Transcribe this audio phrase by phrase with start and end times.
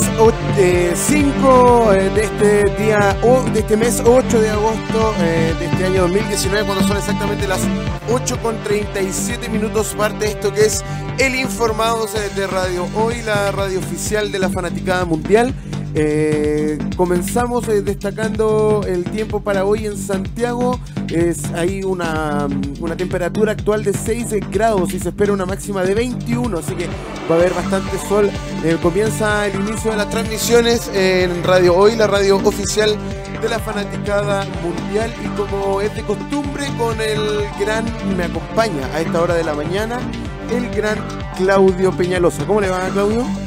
[0.00, 3.16] lunes 5 eh, de este día,
[3.52, 7.60] de este mes 8 de agosto eh, de este año 2019, cuando son exactamente las
[8.10, 10.82] 8 con 37 minutos, parte de esto que es
[11.18, 15.52] el informado de Radio Hoy, la radio oficial de la Fanaticada Mundial.
[15.94, 20.80] Eh, comenzamos eh, destacando el tiempo para hoy en Santiago.
[21.08, 22.48] Es hay una,
[22.80, 26.86] una, temperatura actual de 6 grados y se espera una máxima de 21, así que
[27.30, 28.30] va a haber bastante sol.
[28.64, 32.96] Eh, comienza el inicio de las transmisiones en Radio Hoy, la radio oficial
[33.42, 37.20] de la fanaticada mundial y como es de costumbre con el
[37.60, 37.84] gran,
[38.16, 39.98] me acompaña a esta hora de la mañana,
[40.50, 40.96] el gran
[41.36, 42.46] Claudio Peñalosa.
[42.46, 43.41] ¿Cómo le va Claudio?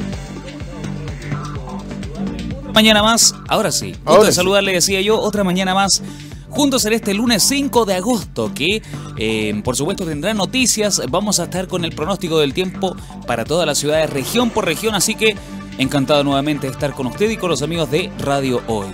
[2.76, 3.96] Mañana más, ahora sí.
[4.04, 6.02] Ahora de saludarle, decía yo, otra mañana más.
[6.50, 8.82] Juntos en este lunes 5 de agosto, que
[9.16, 11.00] eh, por supuesto tendrá noticias.
[11.08, 12.94] Vamos a estar con el pronóstico del tiempo
[13.26, 14.94] para todas las ciudades, región por región.
[14.94, 15.36] Así que
[15.78, 18.88] encantado nuevamente de estar con usted y con los amigos de Radio Hoy.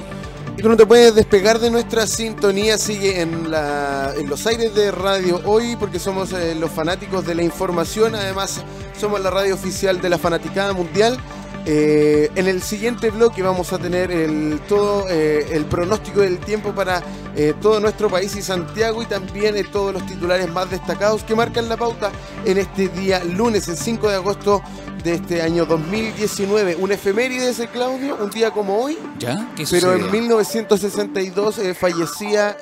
[0.56, 4.72] Y tú no te puedes despegar de nuestra sintonía, sigue en, la, en los aires
[4.76, 8.14] de Radio Hoy, porque somos eh, los fanáticos de la información.
[8.14, 8.62] Además,
[8.96, 11.18] somos la radio oficial de la Fanaticada Mundial.
[11.64, 16.72] Eh, en el siguiente bloque vamos a tener el, todo eh, el pronóstico del tiempo
[16.72, 17.02] para
[17.36, 21.68] eh, todo nuestro país y Santiago y también todos los titulares más destacados que marcan
[21.68, 22.10] la pauta
[22.44, 24.60] en este día lunes, el 5 de agosto
[25.04, 26.76] de este año 2019.
[26.76, 28.98] Un efeméride ese Claudio, un día como hoy.
[29.18, 29.48] ¿Ya?
[29.70, 32.56] pero en 1962 fallecía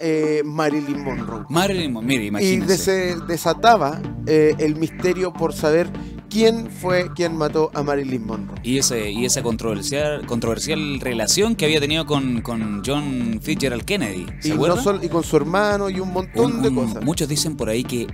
[0.44, 1.44] Marilyn Monroe.
[1.48, 2.74] Marilyn Monroe, mire, imagínese.
[2.74, 5.88] Y se desataba el misterio por saber
[6.30, 8.58] quién fue quien mató a Marilyn Monroe.
[8.62, 14.26] Y, ese, y esa controversial, controversial relación que había tenido con, con John Fitzgerald Kennedy.
[14.44, 17.04] y, y, con su hermano y un montón de cosas.
[17.04, 18.08] Muchos dicen por ahí que, eh,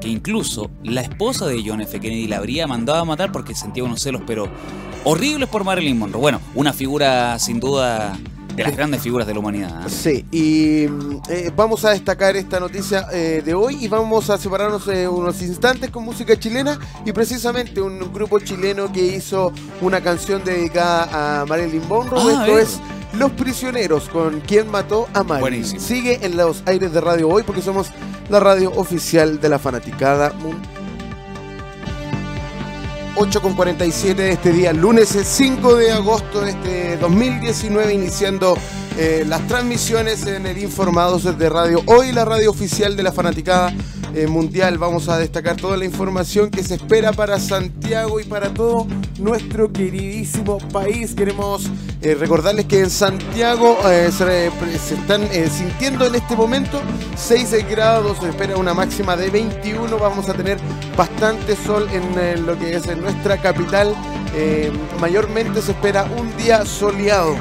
[0.00, 2.00] que incluso la esposa de John F.
[2.00, 4.48] Kennedy la habría mandado a matar porque sentía unos celos, pero
[5.04, 6.20] horribles por Marilyn Monroe.
[6.20, 8.18] Bueno, una figura sin duda
[8.54, 9.86] de las grandes figuras de la humanidad.
[9.86, 9.90] ¿eh?
[9.90, 10.84] Sí, y
[11.30, 15.90] eh, vamos a destacar esta noticia eh, de hoy y vamos a separarnos unos instantes
[15.90, 21.86] con música chilena y precisamente un grupo chileno que hizo una canción dedicada a Marilyn
[21.88, 22.34] Monroe.
[22.34, 22.80] Ah, Esto es
[23.14, 25.80] Los Prisioneros, con quien mató a Marilyn.
[25.80, 27.88] Sigue en los aires de Radio Hoy porque somos
[28.28, 30.81] la radio oficial de la fanaticada mundial.
[33.14, 38.56] 8 con 47 de este día, lunes 5 de agosto de este 2019, iniciando
[38.98, 41.82] eh, las transmisiones en el Informados de Radio.
[41.86, 43.72] Hoy la radio oficial de la fanaticada
[44.14, 44.76] eh, mundial.
[44.76, 48.86] Vamos a destacar toda la información que se espera para Santiago y para todo
[49.18, 51.14] nuestro queridísimo país.
[51.14, 51.70] Queremos
[52.02, 56.80] eh, recordarles que en Santiago se, están sintiendo en este momento
[57.16, 59.98] 6 grados, se espera una máxima de 21.
[59.98, 60.58] Vamos a tener
[60.96, 63.94] bastante sol en lo que es en nuestra capital.
[65.00, 67.36] mayormente se espera un día soleado.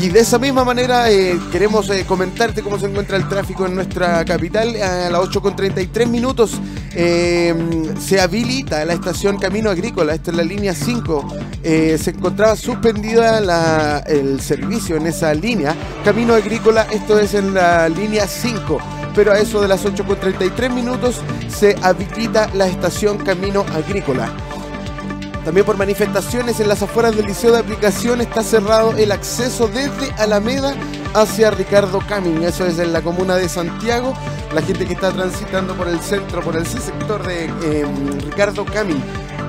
[0.00, 3.74] Y de esa misma manera eh, queremos eh, comentarte cómo se encuentra el tráfico en
[3.74, 4.76] nuestra capital.
[4.76, 6.60] A las 8.33 minutos
[6.94, 7.54] eh,
[8.00, 11.36] se habilita la estación Camino Agrícola, esta es la línea 5.
[11.62, 15.74] se encontraba suspendida el servicio en esa línea.
[16.04, 18.78] Camino Agrícola, esto es en la línea 5
[19.14, 24.32] pero a eso de las 8.33 minutos se habilita la estación Camino Agrícola.
[25.44, 30.10] También por manifestaciones en las afueras del Liceo de Aplicación está cerrado el acceso desde
[30.16, 30.74] Alameda
[31.12, 32.42] hacia Ricardo Camin.
[32.42, 34.14] Eso es en la comuna de Santiago.
[34.54, 39.02] La gente que está transitando por el centro, por el sector de em, Ricardo Camin.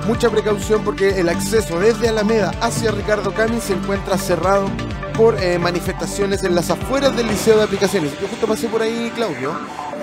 [0.06, 4.68] Mucha precaución porque el acceso desde Alameda hacia Ricardo Camin se encuentra cerrado
[5.16, 8.12] por eh, manifestaciones en las afueras del Liceo de Aplicaciones.
[8.20, 9.54] Yo justo pasé por ahí, Claudio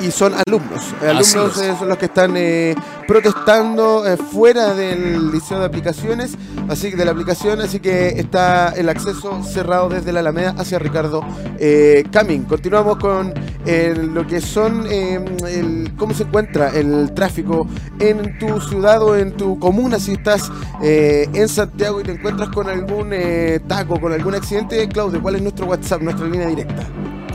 [0.01, 0.93] y son alumnos.
[1.01, 2.75] alumnos eh, son los que están eh,
[3.07, 6.37] protestando eh, fuera del liceo de aplicaciones,
[6.67, 10.79] así que de la aplicación, así que está el acceso cerrado desde la Alameda hacia
[10.79, 11.21] Ricardo
[12.11, 12.43] Camin.
[12.43, 13.33] Continuamos con
[14.13, 17.67] lo que son el, cómo se encuentra el tráfico
[17.99, 22.67] en tu ciudad o en tu comuna si estás en Santiago y te encuentras con
[22.67, 23.13] algún
[23.67, 26.87] taco, con algún accidente, Claudio, ¿cuál es nuestro WhatsApp, nuestra línea directa?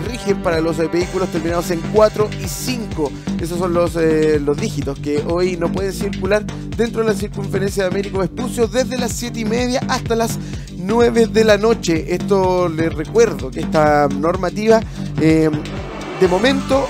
[0.06, 3.10] rigen para los vehículos terminados en 4 y 5.
[3.40, 6.44] Esos son los, los dígitos que hoy no pueden circular
[6.76, 10.38] dentro de la circunferencia de Américo Vespucio desde las 7 y media hasta las
[10.76, 12.14] 9 de la noche.
[12.14, 14.80] Esto les recuerdo que esta normativa
[15.16, 16.86] de momento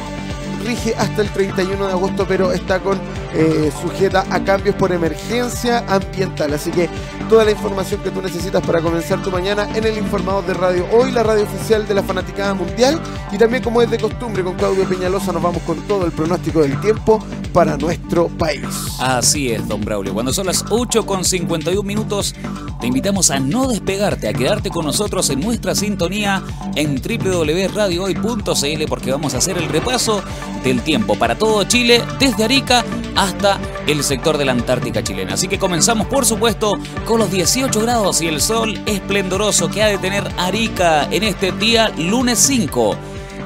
[0.65, 2.99] rige hasta el 31 de agosto, pero está con
[3.35, 6.53] eh, sujeta a cambios por emergencia ambiental.
[6.55, 6.89] Así que
[7.29, 10.87] toda la información que tú necesitas para comenzar tu mañana en el Informador de Radio
[10.93, 13.01] Hoy, la radio oficial de la Fanaticada Mundial.
[13.31, 16.63] Y también, como es de costumbre, con Claudio Peñalosa nos vamos con todo el pronóstico
[16.63, 18.65] del tiempo para nuestro país.
[19.01, 20.13] Así es, don Braulio.
[20.15, 22.35] Cuando son las 8 con 51 minutos,
[22.81, 26.43] te invitamos a no despegarte, a quedarte con nosotros en nuestra sintonía
[26.75, 30.23] en www.radiohoy.cl porque vamos a hacer el repaso
[30.65, 32.85] del tiempo para todo Chile, desde Arica
[33.17, 35.35] hasta el sector de la Antártica chilena.
[35.35, 39.89] Así que comenzamos, por supuesto, con los 18 grados y el sol esplendoroso que ha
[39.89, 42.97] de tener Arica en este día lunes 5.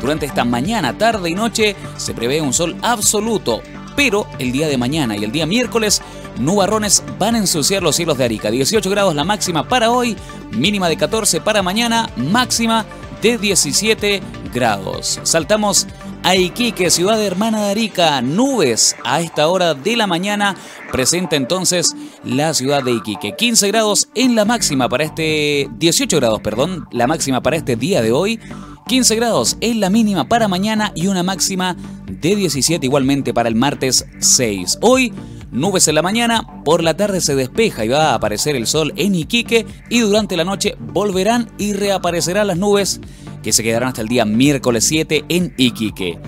[0.01, 3.63] Durante esta mañana, tarde y noche se prevé un sol absoluto,
[3.97, 6.03] pero el día de mañana y el día miércoles
[6.39, 8.51] nubarrones van a ensuciar los cielos de Arica.
[8.51, 10.17] 18 grados la máxima para hoy,
[10.53, 12.85] mínima de 14 para mañana, máxima
[13.23, 14.21] de 17
[14.53, 15.21] grados.
[15.23, 15.87] Saltamos
[16.27, 20.57] a Iquique, ciudad hermana de Arica, nubes a esta hora de la mañana.
[20.91, 21.95] Presenta entonces
[22.25, 23.37] la ciudad de Iquique.
[23.37, 25.69] 15 grados en la máxima para este...
[25.79, 28.41] 18 grados, perdón, la máxima para este día de hoy.
[28.89, 31.77] 15 grados en la mínima para mañana y una máxima
[32.11, 34.79] de 17 igualmente para el martes 6.
[34.81, 35.13] Hoy
[35.57, 38.93] nubes en la mañana, por la tarde se despeja y va a aparecer el sol
[38.97, 43.01] en Iquique y durante la noche volverán y reaparecerán las nubes
[43.43, 46.19] que se quedarán hasta el día miércoles 7 en Iquique.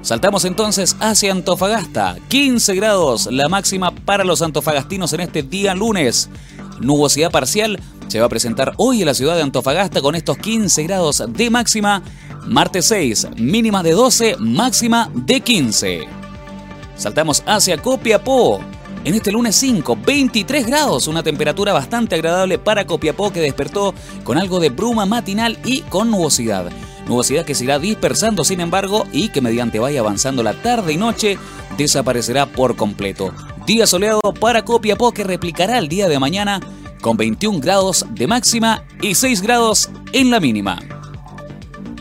[0.00, 6.30] Saltamos entonces hacia Antofagasta, 15 grados la máxima para los antofagastinos en este día lunes.
[6.80, 10.82] Nubosidad parcial se va a presentar hoy en la ciudad de Antofagasta con estos 15
[10.84, 12.02] grados de máxima.
[12.46, 16.00] Martes 6, mínima de 12, máxima de 15.
[16.96, 18.60] Saltamos hacia Copiapó.
[19.04, 24.38] En este lunes 5, 23 grados, una temperatura bastante agradable para Copiapó que despertó con
[24.38, 26.70] algo de bruma matinal y con nubosidad.
[27.06, 30.96] Nubosidad que se irá dispersando sin embargo y que mediante vaya avanzando la tarde y
[30.96, 31.38] noche
[31.78, 33.32] desaparecerá por completo.
[33.66, 36.60] Día soleado para Copiapó que replicará el día de mañana
[37.00, 40.80] con 21 grados de máxima y 6 grados en la mínima.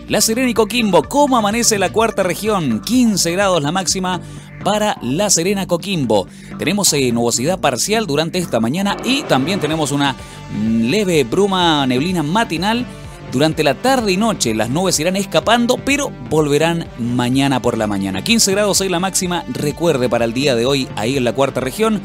[0.10, 2.80] La Serena y Coquimbo, ¿cómo amanece la cuarta región?
[2.80, 4.22] 15 grados la máxima
[4.64, 6.28] para La Serena Coquimbo.
[6.58, 10.16] Tenemos eh, nubosidad parcial durante esta mañana y también tenemos una
[10.62, 12.86] leve bruma neblina matinal.
[13.32, 18.24] Durante la tarde y noche las nubes irán escapando, pero volverán mañana por la mañana.
[18.24, 21.60] 15 grados es la máxima, recuerde para el día de hoy ahí en la cuarta
[21.60, 22.02] región.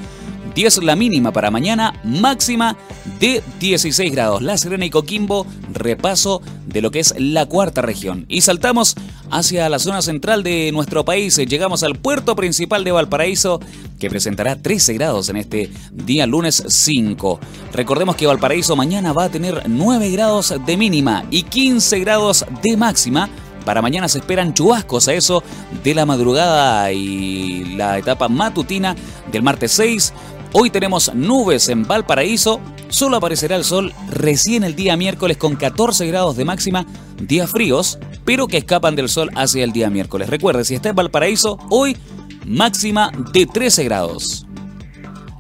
[0.55, 2.77] 10 la mínima para mañana, máxima
[3.21, 4.43] de 16 grados.
[4.43, 8.27] La Serena y Coquimbo, repaso de lo que es la cuarta región.
[8.29, 8.97] Y saltamos
[9.33, 11.37] hacia la zona central de nuestro país.
[11.37, 13.61] Llegamos al puerto principal de Valparaíso,
[13.99, 17.41] que presentará 13 grados en este día lunes 5.
[17.73, 22.77] Recordemos que Valparaíso mañana va a tener 9 grados de mínima y 15 grados de
[22.77, 23.31] máxima.
[23.65, 25.43] Para mañana se esperan chubascos a eso
[25.83, 28.95] de la madrugada y la etapa matutina
[29.31, 30.13] del martes 6.
[30.55, 36.07] Hoy tenemos nubes en Valparaíso, solo aparecerá el sol recién el día miércoles con 14
[36.07, 36.85] grados de máxima,
[37.19, 40.29] días fríos, pero que escapan del sol hacia el día miércoles.
[40.29, 41.97] Recuerde, si está en Valparaíso, hoy
[42.45, 44.47] máxima de 13 grados.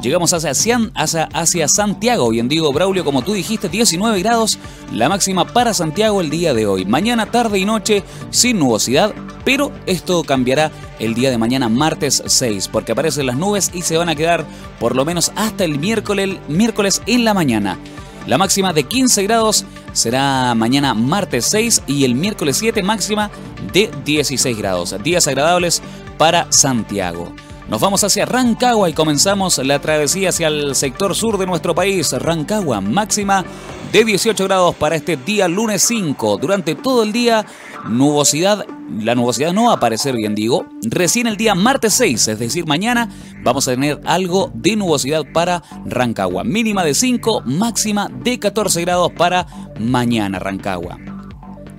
[0.02, 0.50] Llegamos hacia,
[0.94, 4.58] hacia, hacia Santiago y en Diego Braulio, como tú dijiste, 19 grados,
[4.92, 6.84] la máxima para Santiago el día de hoy.
[6.84, 12.66] Mañana, tarde y noche, sin nubosidad, pero esto cambiará el día de mañana, martes 6,
[12.66, 14.44] porque aparecen las nubes y se van a quedar
[14.80, 17.78] por lo menos hasta el miércoles, miércoles en la mañana.
[18.26, 23.30] La máxima de 15 grados será mañana martes 6 y el miércoles 7 máxima
[23.72, 24.96] de 16 grados.
[25.04, 25.80] Días agradables
[26.18, 27.32] para Santiago.
[27.72, 32.12] Nos vamos hacia Rancagua y comenzamos la travesía hacia el sector sur de nuestro país.
[32.12, 33.46] Rancagua, máxima
[33.90, 36.36] de 18 grados para este día lunes 5.
[36.36, 37.46] Durante todo el día,
[37.88, 38.66] nubosidad.
[39.00, 40.66] La nubosidad no va a aparecer bien, digo.
[40.82, 43.08] Recién el día martes 6, es decir, mañana,
[43.42, 46.44] vamos a tener algo de nubosidad para Rancagua.
[46.44, 49.46] Mínima de 5, máxima de 14 grados para
[49.80, 50.98] mañana, Rancagua.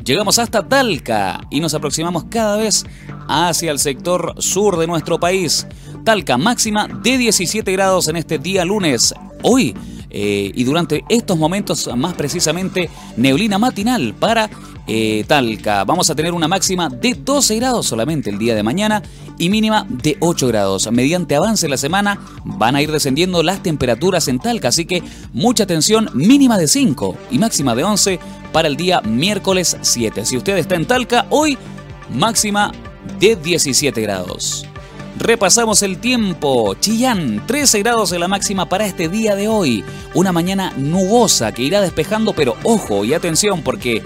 [0.03, 2.83] Llegamos hasta Talca y nos aproximamos cada vez
[3.27, 5.67] hacia el sector sur de nuestro país.
[6.03, 9.13] Talca máxima de 17 grados en este día lunes.
[9.41, 9.75] Hoy
[10.15, 14.47] eh, y durante estos momentos, más precisamente, neblina matinal para
[14.85, 15.83] eh, Talca.
[15.85, 19.01] Vamos a tener una máxima de 12 grados solamente el día de mañana
[19.39, 20.91] y mínima de 8 grados.
[20.91, 25.01] Mediante avance la semana van a ir descendiendo las temperaturas en Talca, así que
[25.33, 28.19] mucha atención, mínima de 5 y máxima de 11
[28.51, 30.25] para el día miércoles 7.
[30.25, 31.57] Si usted está en Talca, hoy
[32.13, 32.71] máxima
[33.19, 34.65] de 17 grados.
[35.17, 36.74] Repasamos el tiempo.
[36.75, 39.83] Chillán, 13 grados en la máxima para este día de hoy.
[40.15, 44.01] Una mañana nubosa que irá despejando, pero ojo y atención porque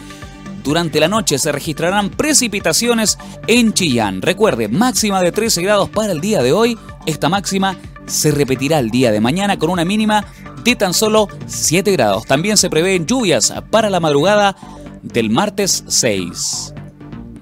[0.63, 4.21] durante la noche se registrarán precipitaciones en Chillán.
[4.21, 6.77] Recuerde, máxima de 13 grados para el día de hoy.
[7.05, 10.25] Esta máxima se repetirá el día de mañana con una mínima
[10.63, 12.25] de tan solo 7 grados.
[12.25, 14.57] También se prevén lluvias para la madrugada
[15.03, 16.73] del martes 6.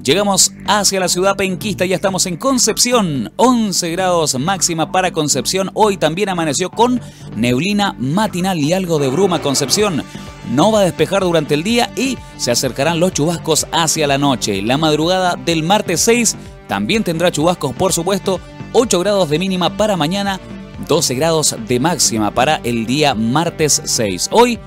[0.05, 5.71] Llegamos hacia la ciudad penquista, ya estamos en Concepción, 11 grados máxima para Concepción.
[5.73, 7.01] Hoy también amaneció con
[7.35, 10.03] neblina matinal y algo de bruma Concepción.
[10.51, 14.61] No va a despejar durante el día y se acercarán los chubascos hacia la noche.
[14.61, 16.35] La madrugada del martes 6
[16.67, 18.39] también tendrá chubascos, por supuesto.
[18.73, 20.39] 8 grados de mínima para mañana,
[20.87, 24.29] 12 grados de máxima para el día martes 6.
[24.31, 24.59] Hoy,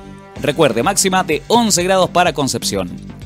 [0.42, 3.17] recuerde, máxima de 11 grados para Concepción.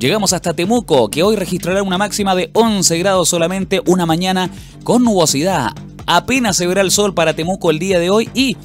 [0.00, 4.48] Llegamos hasta Temuco, que hoy registrará una máxima de 11 grados solamente, una mañana
[4.82, 5.72] con nubosidad.
[6.06, 8.56] Apenas se verá el sol para Temuco el día de hoy y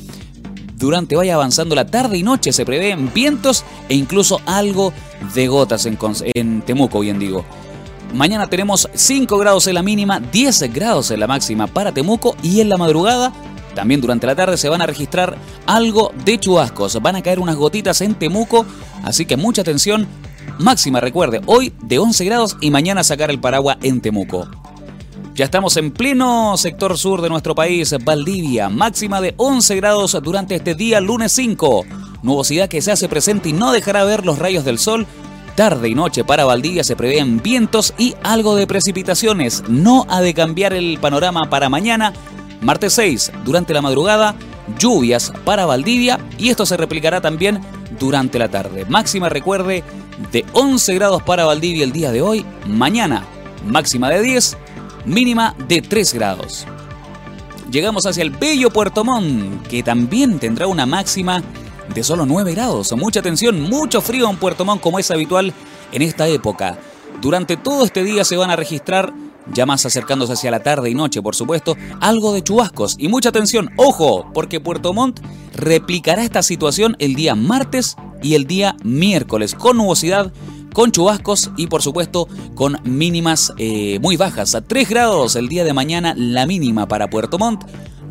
[0.77, 4.93] durante vaya avanzando la tarde y noche se prevén vientos e incluso algo
[5.33, 7.43] de gotas en, Temuco, bien digo.
[8.13, 12.61] Mañana tenemos 5 grados en la mínima, 10 grados en la máxima para Temuco y
[12.61, 13.33] en la madrugada
[13.75, 17.01] también durante la tarde se van a registrar algo de chubascos.
[17.01, 18.65] Van a caer unas gotitas en Temuco,
[19.03, 20.07] así que mucha atención
[20.59, 24.47] Máxima, recuerde, hoy de 11 grados y mañana sacar el paraguas en Temuco.
[25.33, 30.55] Ya estamos en pleno sector sur de nuestro país, Valdivia, máxima de 11 grados durante
[30.55, 31.85] este día lunes 5.
[32.23, 35.05] Nubosidad que se hace presente y no dejará ver los rayos del sol.
[35.55, 39.63] Tarde y noche para Valdivia se prevén vientos y algo de precipitaciones.
[39.67, 42.13] No ha de cambiar el panorama para mañana.
[42.61, 44.35] Martes 6, durante la madrugada,
[44.79, 47.61] lluvias para Valdivia y esto se replicará también
[47.99, 48.85] durante la tarde.
[48.85, 49.83] Máxima recuerde
[50.31, 53.25] de 11 grados para Valdivia el día de hoy, mañana
[53.65, 54.57] máxima de 10,
[55.05, 56.65] mínima de 3 grados.
[57.71, 61.41] Llegamos hacia el bello Puerto Montt, que también tendrá una máxima
[61.93, 62.93] de solo 9 grados.
[62.93, 65.53] Mucha atención, mucho frío en Puerto Montt como es habitual
[65.91, 66.77] en esta época.
[67.21, 69.13] Durante todo este día se van a registrar
[69.53, 72.95] ya más acercándose hacia la tarde y noche, por supuesto, algo de chubascos.
[72.99, 75.19] Y mucha atención, ojo, porque Puerto Montt
[75.53, 80.33] replicará esta situación el día martes y el día miércoles, con nubosidad,
[80.73, 84.55] con chubascos y por supuesto con mínimas eh, muy bajas.
[84.55, 87.63] A 3 grados el día de mañana la mínima para Puerto Montt,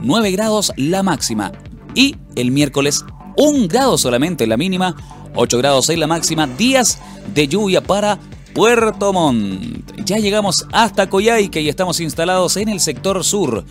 [0.02, 1.52] 9 grados la máxima.
[1.94, 3.04] Y el miércoles
[3.36, 4.96] 1 grado solamente la mínima,
[5.34, 6.98] 8 grados 6 la máxima, días
[7.34, 8.18] de lluvia para
[8.54, 9.92] Puerto Montt.
[10.04, 13.64] Ya llegamos hasta Coyhaique y estamos instalados en el sector sur.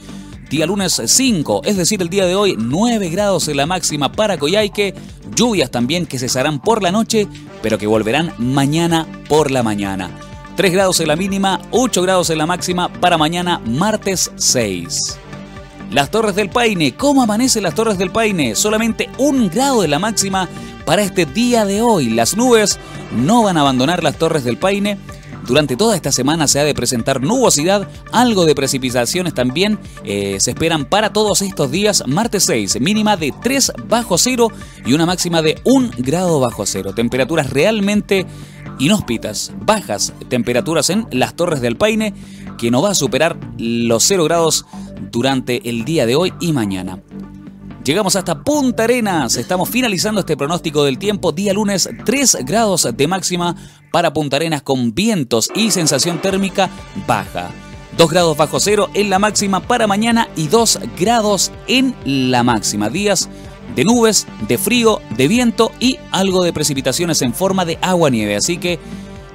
[0.49, 4.37] Día lunes 5, es decir, el día de hoy 9 grados en la máxima para
[4.37, 4.93] Coyhaique,
[5.35, 7.27] lluvias también que cesarán por la noche,
[7.61, 10.11] pero que volverán mañana por la mañana.
[10.57, 15.17] 3 grados en la mínima, 8 grados en la máxima para mañana martes 6.
[15.93, 18.55] Las Torres del Paine, ¿cómo amanecen las Torres del Paine?
[18.55, 20.49] Solamente un grado en la máxima
[20.87, 22.09] para este día de hoy.
[22.09, 22.79] Las nubes
[23.15, 24.97] no van a abandonar las Torres del Paine.
[25.45, 30.51] Durante toda esta semana se ha de presentar nubosidad, algo de precipitaciones también eh, se
[30.51, 32.03] esperan para todos estos días.
[32.07, 34.47] Martes 6, mínima de 3 bajo cero
[34.87, 36.93] y una máxima de 1 grado bajo cero.
[36.95, 38.25] Temperaturas realmente
[38.79, 42.13] inhóspitas, bajas temperaturas en las Torres del Paine,
[42.57, 44.65] que no va a superar los 0 grados
[45.11, 46.99] durante el día de hoy y mañana.
[47.83, 49.35] Llegamos hasta Punta Arenas.
[49.35, 51.33] Estamos finalizando este pronóstico del tiempo.
[51.33, 53.57] Día lunes 3 grados de máxima
[53.91, 56.69] para Punta Arenas con vientos y sensación térmica
[57.05, 57.51] baja.
[57.97, 62.89] 2 grados bajo cero en la máxima para mañana y 2 grados en la máxima.
[62.89, 63.29] Días
[63.75, 68.35] de nubes, de frío, de viento y algo de precipitaciones en forma de agua-nieve.
[68.35, 68.79] Así que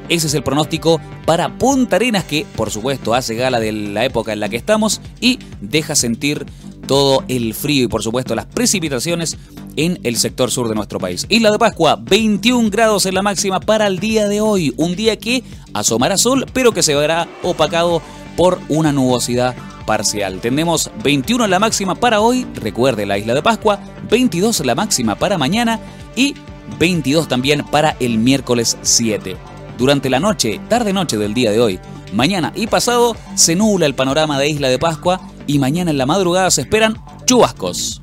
[0.08, 4.32] ese es el pronóstico para Punta Arenas que por supuesto hace gala de la época
[4.32, 6.46] en la que estamos y deja sentir
[6.86, 9.36] todo el frío y por supuesto las precipitaciones
[9.76, 11.26] en el sector sur de nuestro país.
[11.28, 15.16] Isla de Pascua, 21 grados en la máxima para el día de hoy, un día
[15.18, 18.02] que asomará sol pero que se verá opacado
[18.36, 19.54] por una nubosidad
[19.86, 20.40] parcial.
[20.40, 23.78] Tenemos 21 en la máxima para hoy, recuerde la isla de Pascua,
[24.10, 25.80] 22 la máxima para mañana
[26.16, 26.34] y
[26.78, 29.57] 22 también para el miércoles 7.
[29.78, 31.78] Durante la noche, tarde-noche del día de hoy,
[32.12, 36.04] mañana y pasado, se nubla el panorama de Isla de Pascua y mañana en la
[36.04, 38.02] madrugada se esperan chubascos.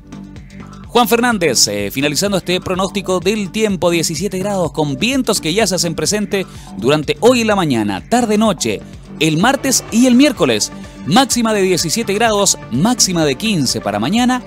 [0.86, 5.74] Juan Fernández, eh, finalizando este pronóstico del tiempo, 17 grados con vientos que ya se
[5.74, 6.46] hacen presente
[6.78, 8.80] durante hoy y la mañana, tarde-noche,
[9.20, 10.72] el martes y el miércoles.
[11.04, 14.42] Máxima de 17 grados, máxima de 15 para mañana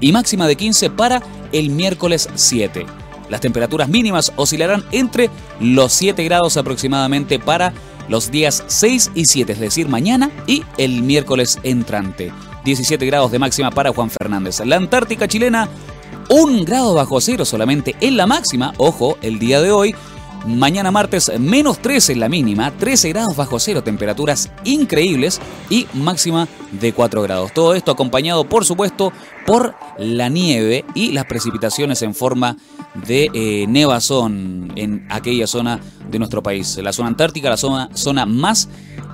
[0.00, 2.86] y máxima de 15 para el miércoles 7.
[3.28, 5.30] Las temperaturas mínimas oscilarán entre
[5.60, 7.72] los 7 grados aproximadamente para
[8.08, 12.32] los días 6 y 7, es decir, mañana y el miércoles entrante.
[12.64, 14.60] 17 grados de máxima para Juan Fernández.
[14.64, 15.68] La Antártica chilena,
[16.28, 19.94] un grado bajo cero solamente en la máxima, ojo, el día de hoy.
[20.46, 26.46] Mañana martes menos 13 en la mínima, 13 grados bajo cero, temperaturas increíbles y máxima
[26.72, 27.52] de 4 grados.
[27.52, 29.12] Todo esto acompañado, por supuesto,
[29.46, 32.56] por la nieve y las precipitaciones en forma
[33.06, 36.78] de eh, nevazón en aquella zona de nuestro país.
[36.82, 38.68] La zona antártica, la zona, zona más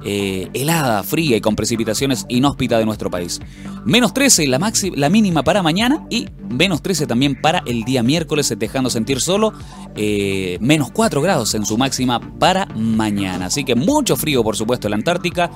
[0.04, 3.40] eh, helada, fría y con precipitaciones inhóspitas de nuestro país.
[3.84, 8.52] Menos 13 la, la mínima para mañana y menos 13 también para el día miércoles,
[8.58, 9.54] dejando sentir solo
[9.96, 13.46] eh, menos 4 grados en su máxima para mañana.
[13.46, 15.50] Así que mucho frío, por supuesto, en la Antártica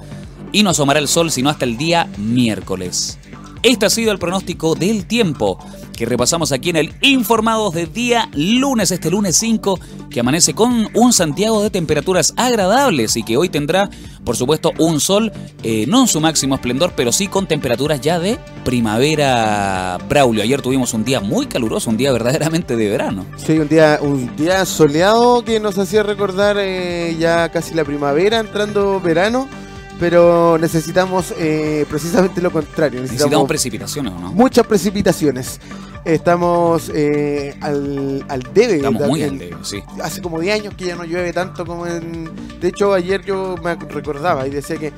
[0.51, 3.19] y no asomará el sol sino hasta el día miércoles.
[3.63, 5.59] Este ha sido el pronóstico del tiempo
[5.97, 10.89] que repasamos aquí en el Informados de día lunes, este lunes 5, que amanece con
[10.95, 13.91] un Santiago de temperaturas agradables y que hoy tendrá,
[14.23, 15.33] por supuesto, un sol,
[15.65, 20.45] eh, no en su máximo esplendor, pero sí con temperaturas ya de primavera Braulio.
[20.45, 23.27] Ayer tuvimos un día muy caluroso, un día verdaderamente de verano.
[23.37, 28.39] Sí, un día, un día soleado que nos hacía recordar eh, ya casi la primavera,
[28.39, 29.49] entrando verano
[29.99, 33.01] pero necesitamos eh, precisamente lo contrario.
[33.01, 34.33] Necesitamos, precipitaciones, ¿no?
[34.33, 35.61] Muchas precipitaciones.
[36.05, 38.77] Estamos eh, al, al debe.
[38.77, 39.83] Estamos muy al debe, sí.
[40.03, 42.31] Hace como 10 años que ya no llueve tanto como en...
[42.61, 44.93] De hecho, ayer yo me recordaba y decía que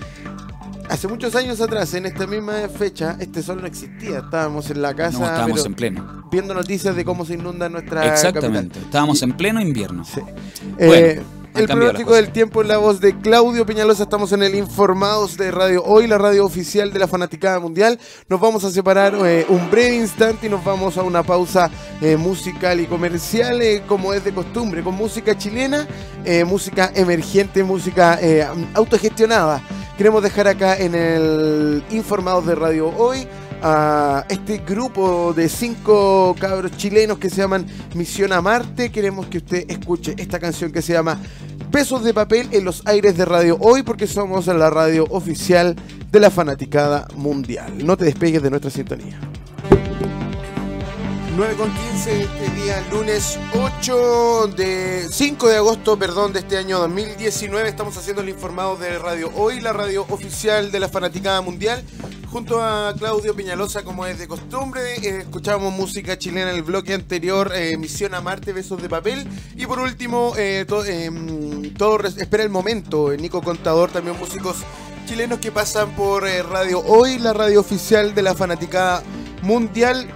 [0.90, 4.18] hace muchos años atrás, en esta misma fecha, este sol no existía.
[4.18, 5.18] Estábamos en la casa.
[5.18, 6.28] No, estábamos en pleno.
[6.30, 8.06] Viendo noticias de cómo se inunda nuestra.
[8.06, 8.78] Exactamente.
[8.78, 10.04] Estábamos en pleno invierno.
[10.04, 10.20] Sí.
[10.78, 11.22] Eh,
[11.54, 14.04] el pronóstico del tiempo en la voz de Claudio Peñalosa.
[14.04, 17.98] Estamos en el Informados de Radio Hoy, la radio oficial de la Fanaticada Mundial.
[18.28, 22.16] Nos vamos a separar eh, un breve instante y nos vamos a una pausa eh,
[22.16, 25.86] musical y comercial, eh, como es de costumbre, con música chilena,
[26.46, 28.18] música emergente, música
[28.74, 29.62] autogestionada.
[29.96, 33.26] Queremos dejar acá en el Informados de Radio Hoy
[33.62, 38.90] a este grupo de cinco cabros chilenos que se llaman Misión a Marte.
[38.90, 41.18] Queremos que usted escuche esta canción que se llama
[41.70, 45.76] Besos de papel en los aires de radio hoy porque somos la radio oficial
[46.10, 47.84] de la fanaticada mundial.
[47.84, 49.18] No te despegues de nuestra sintonía.
[51.40, 56.78] 9 con 15 este día, lunes 8 de 5 de agosto, perdón, de este año
[56.80, 57.66] 2019.
[57.66, 61.82] Estamos haciendo el informado de Radio Hoy, la radio oficial de la fanaticada mundial.
[62.30, 66.92] Junto a Claudio Piñalosa, como es de costumbre, eh, escuchamos música chilena en el bloque
[66.92, 69.26] anterior, eh, Misión a Marte, Besos de Papel.
[69.56, 73.16] Y por último, eh, em, todo espera el momento.
[73.16, 74.56] Nico Contador, también músicos
[75.06, 79.02] chilenos que pasan por Radio Hoy, la radio oficial de la fanaticada
[79.40, 80.06] mundial.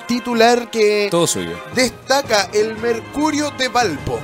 [0.08, 1.58] titular que Todo suyo.
[1.76, 4.18] destaca el Mercurio de Valpo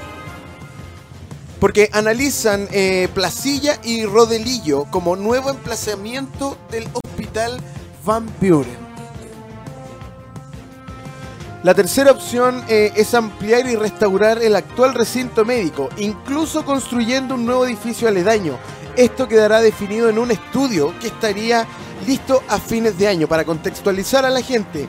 [1.59, 7.59] porque analizan eh, Placilla y Rodelillo como nuevo emplazamiento del Hospital
[8.05, 8.87] Van Buren.
[11.63, 17.45] La tercera opción eh, es ampliar y restaurar el actual recinto médico, incluso construyendo un
[17.45, 18.57] nuevo edificio aledaño.
[18.95, 21.67] Esto quedará definido en un estudio que estaría
[22.05, 23.27] listo a fines de año.
[23.27, 24.87] Para contextualizar a la gente,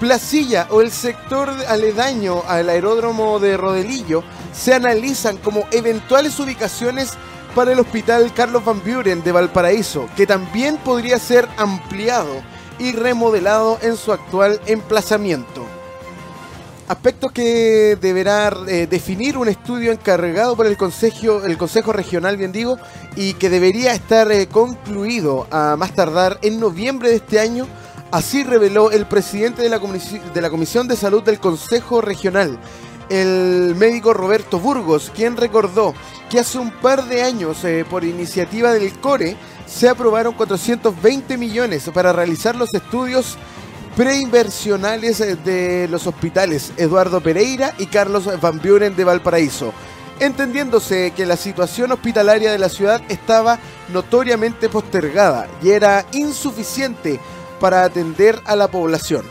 [0.00, 7.14] Placilla o el sector aledaño al aeródromo de Rodelillo se analizan como eventuales ubicaciones
[7.54, 12.42] para el Hospital Carlos Van Buren de Valparaíso, que también podría ser ampliado
[12.78, 15.66] y remodelado en su actual emplazamiento.
[16.86, 22.52] Aspectos que deberá eh, definir un estudio encargado por el Consejo, el Consejo Regional, bien
[22.52, 22.78] digo,
[23.16, 27.66] y que debería estar eh, concluido a más tardar en noviembre de este año.
[28.10, 32.58] Así reveló el presidente de la, de la Comisión de Salud del Consejo Regional,
[33.10, 35.94] el médico Roberto Burgos, quien recordó
[36.30, 41.90] que hace un par de años, eh, por iniciativa del CORE, se aprobaron 420 millones
[41.92, 43.36] para realizar los estudios
[43.94, 49.74] preinversionales eh, de los hospitales Eduardo Pereira y Carlos Van Buren de Valparaíso,
[50.18, 53.58] entendiéndose que la situación hospitalaria de la ciudad estaba
[53.92, 57.20] notoriamente postergada y era insuficiente
[57.60, 59.24] para atender a la población.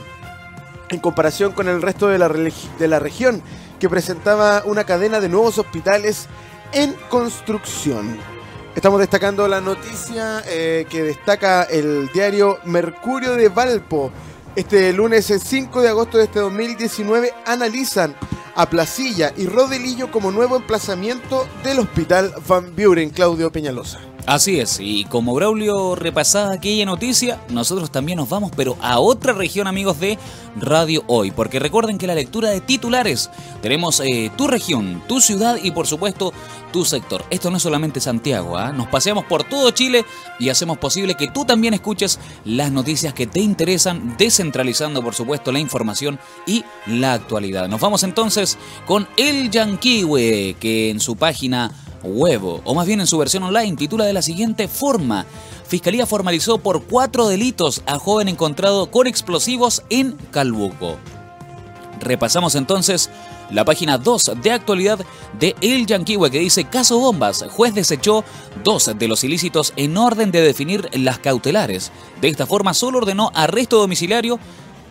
[0.89, 3.41] En comparación con el resto de la, de la región,
[3.79, 6.27] que presentaba una cadena de nuevos hospitales
[6.71, 8.17] en construcción.
[8.75, 14.11] Estamos destacando la noticia eh, que destaca el diario Mercurio de Valpo,
[14.57, 18.15] este lunes 5 de agosto de este 2019 analizan
[18.55, 23.99] a Placilla y Rodelillo como nuevo emplazamiento del Hospital Van Buren, Claudio Peñalosa.
[24.27, 29.31] Así es, y como Braulio repasaba aquella noticia, nosotros también nos vamos, pero a otra
[29.31, 30.19] región, amigos de
[30.59, 33.29] Radio Hoy, porque recuerden que la lectura de titulares
[33.61, 36.33] tenemos eh, tu región, tu ciudad y por supuesto
[36.73, 37.23] tu sector.
[37.29, 38.73] Esto no es solamente Santiago, ¿ah?
[38.73, 40.03] nos paseamos por todo Chile
[40.39, 45.53] y hacemos posible que tú también escuches las noticias que te interesan, descentralizando por supuesto
[45.53, 47.69] la información y la actualidad.
[47.69, 51.71] Nos vamos entonces con El Yanquiwe, que en su página
[52.08, 55.26] huevo, o más bien en su versión online, titula de la siguiente forma.
[55.67, 60.98] Fiscalía formalizó por cuatro delitos a joven encontrado con explosivos en Calbuco.
[62.00, 63.10] Repasamos entonces
[63.50, 65.00] la página 2 de actualidad
[65.39, 68.24] de El Yanquiwe que dice caso bombas, juez desechó
[68.63, 71.91] dos de los ilícitos en orden de definir las cautelares.
[72.22, 74.39] De esta forma solo ordenó arresto domiciliario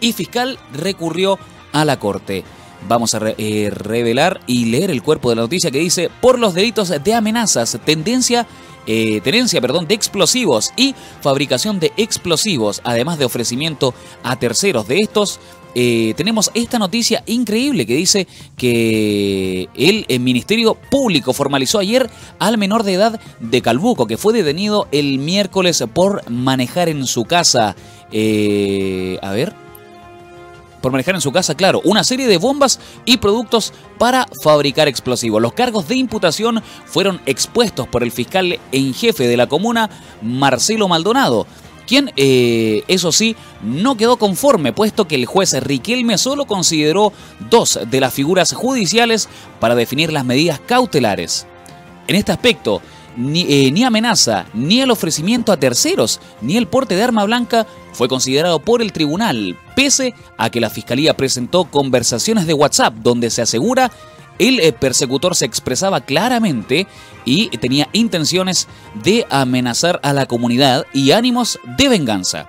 [0.01, 1.39] y fiscal recurrió
[1.73, 2.45] a la corte.
[2.89, 6.55] Vamos a eh, revelar y leer el cuerpo de la noticia que dice, por los
[6.55, 8.47] delitos de amenazas, tendencia,
[8.87, 15.01] eh, tenencia perdón, de explosivos y fabricación de explosivos, además de ofrecimiento a terceros de
[15.01, 15.41] estos,
[15.75, 22.09] eh, tenemos esta noticia increíble que dice que el, Ministerio Público formalizó ayer
[22.39, 27.25] al menor de edad de Calbuco, que fue detenido el miércoles por manejar en su
[27.25, 27.77] casa.
[28.11, 29.66] a ver
[30.87, 35.42] por manejar en su casa, claro, una serie de bombas y productos para fabricar explosivos.
[35.42, 39.90] Los cargos de imputación fueron expuestos por el fiscal en jefe de la comuna,
[40.22, 41.49] Marcelo Maldonado
[41.88, 47.12] quien, eh, eso sí, no quedó conforme, puesto que el juez Riquelme solo consideró
[47.51, 51.46] dos de las figuras judiciales para definir las medidas cautelares.
[52.07, 52.81] En este aspecto,
[53.17, 57.67] ni, eh, ni, amenaza, ni el ofrecimiento a terceros, ni el porte de arma blanca
[57.93, 63.31] fue considerado por el tribunal, pese a que la fiscalía presentó conversaciones de WhatsApp donde
[63.31, 63.91] se asegura
[64.39, 66.87] el eh, persecutor se expresaba claramente
[67.25, 68.69] y tenía intenciones
[69.03, 72.49] de amenazar a la comunidad y ánimos de venganza.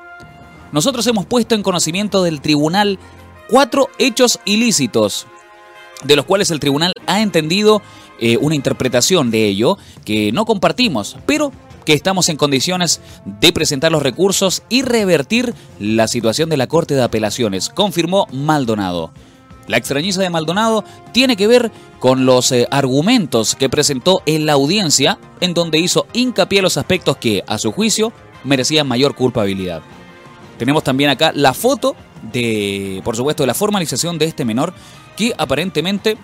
[0.71, 2.99] Nosotros hemos puesto en conocimiento del tribunal
[3.49, 5.27] cuatro hechos ilícitos,
[6.03, 7.81] de los cuales el tribunal ha entendido
[8.19, 11.51] eh, una interpretación de ello que no compartimos, pero
[11.85, 16.95] que estamos en condiciones de presentar los recursos y revertir la situación de la Corte
[16.95, 19.11] de Apelaciones, confirmó Maldonado.
[19.67, 24.53] La extrañeza de Maldonado tiene que ver con los eh, argumentos que presentó en la
[24.53, 28.11] audiencia, en donde hizo hincapié los aspectos que, a su juicio,
[28.43, 29.81] merecían mayor culpabilidad.
[30.57, 31.95] Tenemos también acá la foto
[32.33, 34.73] de, por supuesto, de la formalización de este menor,
[35.17, 36.17] que aparentemente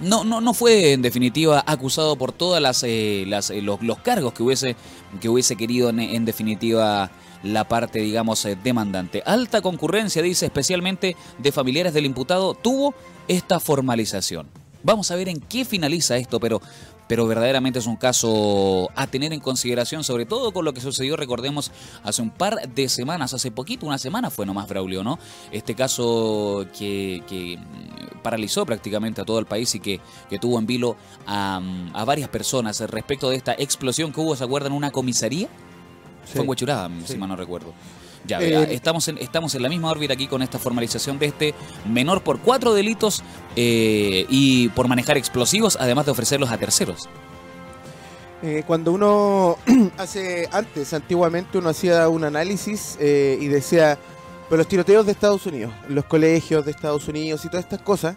[0.00, 4.42] no, no, no fue en definitiva acusado por todas las, eh, eh, los, cargos que
[4.42, 4.76] hubiese,
[5.20, 7.10] que hubiese querido en, definitiva
[7.42, 9.22] la parte, digamos, eh, demandante.
[9.26, 12.94] Alta concurrencia, dice, especialmente de familiares del imputado, tuvo
[13.28, 14.48] esta formalización.
[14.82, 16.60] Vamos a ver en qué finaliza esto, pero
[17.08, 21.16] pero verdaderamente es un caso a tener en consideración, sobre todo con lo que sucedió,
[21.16, 21.70] recordemos,
[22.02, 25.18] hace un par de semanas, hace poquito, una semana fue nomás Braulio, ¿no?
[25.50, 27.22] Este caso que,
[27.58, 31.60] mm, paralizó prácticamente a todo el país y que, que tuvo en vilo a,
[32.06, 34.72] varias personas respecto de esta explosión que hubo, ¿se acuerdan?
[34.72, 35.48] Una comisaría.
[36.24, 37.74] Fue en Huachuraba, si mal no recuerdo.
[38.26, 41.54] Ya, eh, estamos, en, estamos en la misma órbita aquí con esta formalización de este
[41.86, 43.22] menor por cuatro delitos
[43.54, 47.08] eh, y por manejar explosivos, además de ofrecerlos a terceros.
[48.42, 49.58] Eh, cuando uno
[49.98, 53.98] hace antes, antiguamente uno hacía un análisis y decía,
[54.48, 58.16] pero los tiroteos de Estados Unidos, los colegios de Estados Unidos y todas estas cosas,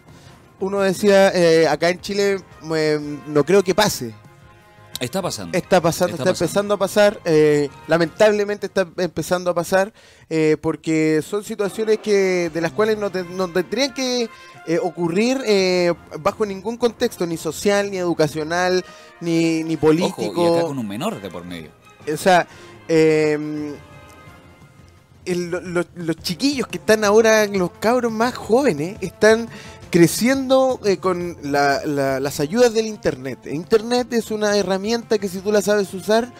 [0.59, 1.31] uno decía,
[1.69, 2.39] acá en Chile
[3.27, 4.13] no creo que pase.
[4.99, 5.57] Está pasando.
[5.57, 7.19] Está pasando, está, empezando a pasar.
[7.25, 9.93] Eh, lamentablemente está empezando a pasar
[10.29, 14.29] eh, porque son situaciones que de las cuales no, tendrían que
[14.65, 15.37] eh, ocurrir
[16.19, 18.83] bajo ningún contexto, ni social, ni educacional,
[19.21, 20.31] ni, ni político.
[20.31, 21.69] Ojo, y acá con un menor de por medio.
[22.11, 22.47] O sea,
[22.87, 23.75] em,
[25.25, 29.49] los chiquillos que están ahora, los cabros más jóvenes, están
[29.89, 33.47] creciendo eh, con las ayudas del Internet.
[33.47, 36.31] Internet es una herramienta que si tú la sabes usar,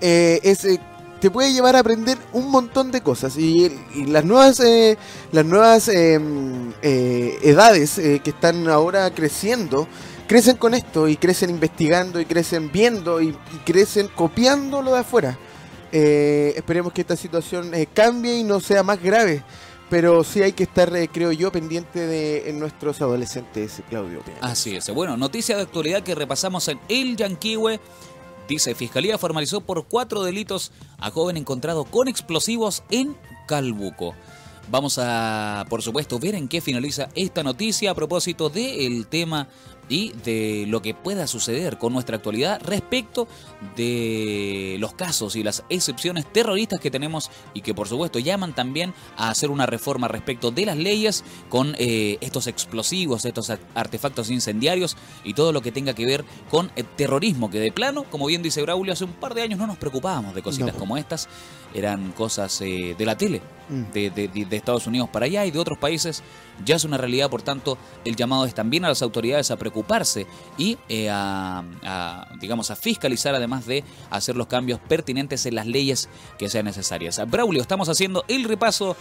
[0.00, 0.78] eh, eh,
[1.20, 3.36] te puede llevar a aprender un montón de cosas.
[3.36, 3.72] Y,
[4.06, 4.60] las nuevas,
[5.32, 9.88] las nuevas em, edades que están ahora creciendo,
[10.26, 14.98] crecen con esto y crecen investigando y crecen viendo y, y crecen copiando lo de
[15.00, 15.38] afuera.
[15.90, 19.42] esperemos que esta situación cambie y no sea más grave.
[19.88, 24.20] Pero sí hay que estar, eh, creo yo, pendiente de nuestros adolescentes, Claudio.
[24.40, 24.90] Así es.
[24.90, 27.78] Bueno, noticia de actualidad que repasamos en El Yanquiwe.
[28.48, 34.14] Dice, Fiscalía formalizó por cuatro delitos a joven encontrado con explosivos en Calbuco.
[34.68, 39.48] Vamos a, por supuesto, ver en qué finaliza esta noticia a propósito del tema
[39.88, 43.28] y de lo que pueda suceder con nuestra actualidad respecto
[43.76, 48.94] de los casos y las excepciones terroristas que tenemos y que por supuesto llaman también
[49.16, 54.96] a hacer una reforma respecto de las leyes con eh, estos explosivos, estos artefactos incendiarios
[55.24, 58.42] y todo lo que tenga que ver con el terrorismo, que de plano, como bien
[58.42, 61.28] dice Braulio, hace un par de años no nos preocupábamos de cositas como estas,
[61.74, 63.92] eran cosas eh, de la tele, mm.
[63.92, 66.22] de, de Estados Unidos para allá y de otros países,
[66.64, 69.75] ya es una realidad, por tanto, el llamado es también a las autoridades a preocuparse
[70.56, 71.64] y eh, a,
[72.40, 76.08] digamos, a fiscalizar además de hacer los cambios pertinentes en las leyes
[76.38, 77.20] que sean necesarias.
[77.28, 78.96] Braulio, estamos haciendo el repaso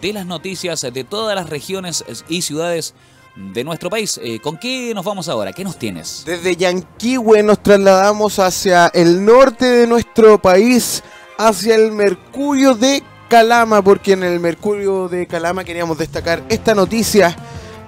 [0.00, 2.94] de las noticias de todas las regiones y ciudades
[3.36, 4.20] de nuestro país.
[4.22, 5.52] Eh, ¿Con qué nos vamos ahora?
[5.52, 6.24] ¿Qué nos tienes?
[6.26, 11.02] Desde Yanquihue nos trasladamos hacia el norte de nuestro país,
[11.38, 17.34] hacia el Mercurio de Calama, porque en el Mercurio de Calama queríamos destacar esta noticia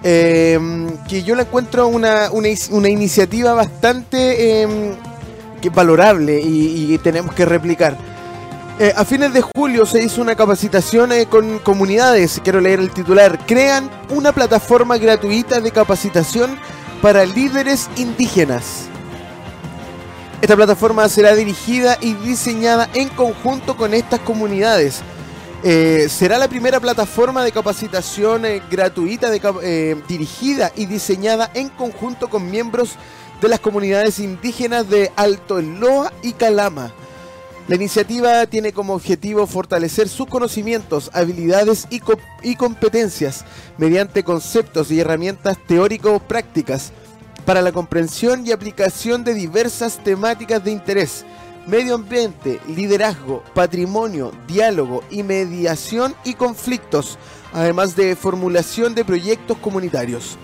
[0.05, 0.61] eh,
[1.09, 4.69] que yo la encuentro una, una, iniciativa bastante
[5.65, 7.97] que valorable y, tenemos que replicar.
[8.79, 12.91] Eh, a fines de julio se hizo una capacitación eh, con comunidades, quiero leer el
[12.91, 16.59] titular, crean una plataforma gratuita de capacitación
[17.01, 18.89] para líderes indígenas.
[20.43, 25.03] Esta plataforma será dirigida y diseñada en conjunto con estas comunidades
[25.67, 29.31] eh, será la primera plataforma de capacitación eh, gratuita
[29.63, 32.97] eh, dirigida y diseñada en conjunto con miembros
[33.41, 36.93] de las comunidades indígenas de Alto Eloa y Calama.
[37.67, 42.03] La iniciativa tiene como objetivo fortalecer sus conocimientos, habilidades y,
[42.43, 43.47] y competencias
[43.79, 46.93] mediante conceptos y herramientas teórico-prácticas
[47.47, 51.25] para la comprensión y aplicación de diversas temáticas de interés
[51.67, 57.19] medio ambiente, liderazgo, patrimonio, diálogo y mediación y conflictos,
[57.53, 60.37] además de formulación de proyectos comunitarios.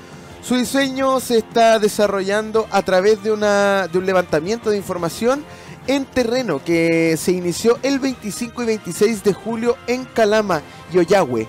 [0.42, 5.44] Su diseño se está desarrollando a través de, una, de un levantamiento de información
[5.86, 11.46] en terreno que se inició el 25 y 26 de julio en Calama y Oyagüe,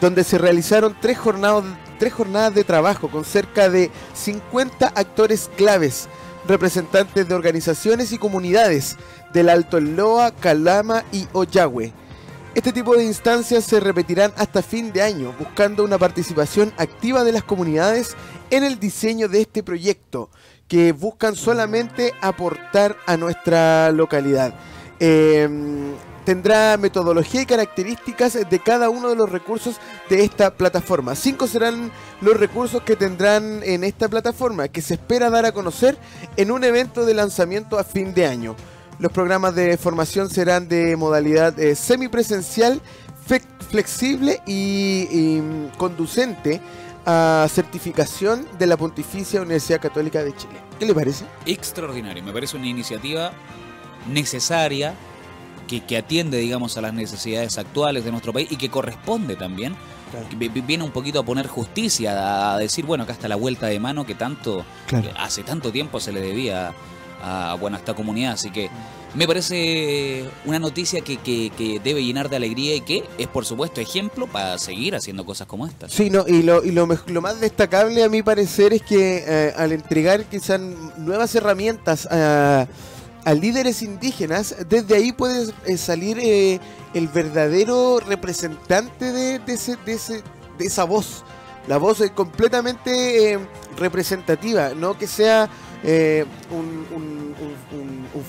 [0.00, 1.64] donde se realizaron tres jornadas,
[1.98, 6.08] tres jornadas de trabajo con cerca de 50 actores claves
[6.48, 8.96] representantes de organizaciones y comunidades
[9.32, 11.92] del Alto Loa, Calama y Oyagüe.
[12.54, 17.32] Este tipo de instancias se repetirán hasta fin de año, buscando una participación activa de
[17.32, 18.16] las comunidades
[18.50, 20.30] en el diseño de este proyecto,
[20.66, 24.54] que buscan solamente aportar a nuestra localidad.
[24.98, 25.92] Em,
[26.28, 29.76] tendrá metodología y características de cada uno de los recursos
[30.10, 31.14] de esta plataforma.
[31.14, 35.96] Cinco serán los recursos que tendrán en esta plataforma, que se espera dar a conocer
[36.36, 38.56] en un evento de lanzamiento a fin de año.
[38.98, 42.82] Los programas de formación serán de modalidad eh, semipresencial,
[43.70, 45.40] flexible y,
[45.78, 46.60] conducente
[47.06, 50.60] a certificación de la Pontificia Universidad Católica de Chile.
[50.78, 51.24] ¿Qué le parece?
[51.46, 53.32] Extraordinario, me parece una iniciativa
[54.12, 54.94] necesaria
[55.68, 59.76] que, atiende, digamos, a las necesidades actuales de nuestro país y que corresponde también.
[60.66, 64.06] Viene un poquito a poner justicia, a decir, bueno, acá está la vuelta de mano
[64.06, 64.64] que tanto,
[65.18, 66.72] hace tanto tiempo se le debía
[67.22, 68.32] a, bueno, esta comunidad.
[68.32, 68.70] Así que
[69.14, 73.80] me parece una noticia que, que, debe llenar de alegría y que es, por supuesto,
[73.80, 75.92] ejemplo para seguir haciendo cosas como estas.
[75.92, 79.52] Sí, no, y, lo, y lo, lo más destacable a mi parecer es que eh,
[79.56, 80.58] al entregar quizás
[80.96, 82.66] nuevas herramientas a
[83.28, 86.58] a líderes indígenas, desde ahí puede eh, salir eh,
[86.94, 91.24] el verdadero representante de, ese, de, esa voz.
[91.66, 93.38] La voz es completamente eh,
[93.76, 95.50] representativa, no que sea
[96.50, 97.28] un,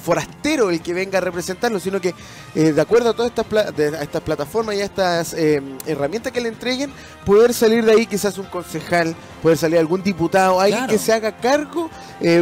[0.04, 2.14] forastero el que venga a representarlo, sino que
[2.56, 6.50] eh, de acuerdo a todas estas, estas plataformas y a estas eh, herramientas que le
[6.50, 6.92] entreguen,
[7.26, 11.38] poder salir de ahí quizás un concejal, poder salir algún diputado, alguien que se haga
[11.38, 11.90] cargo,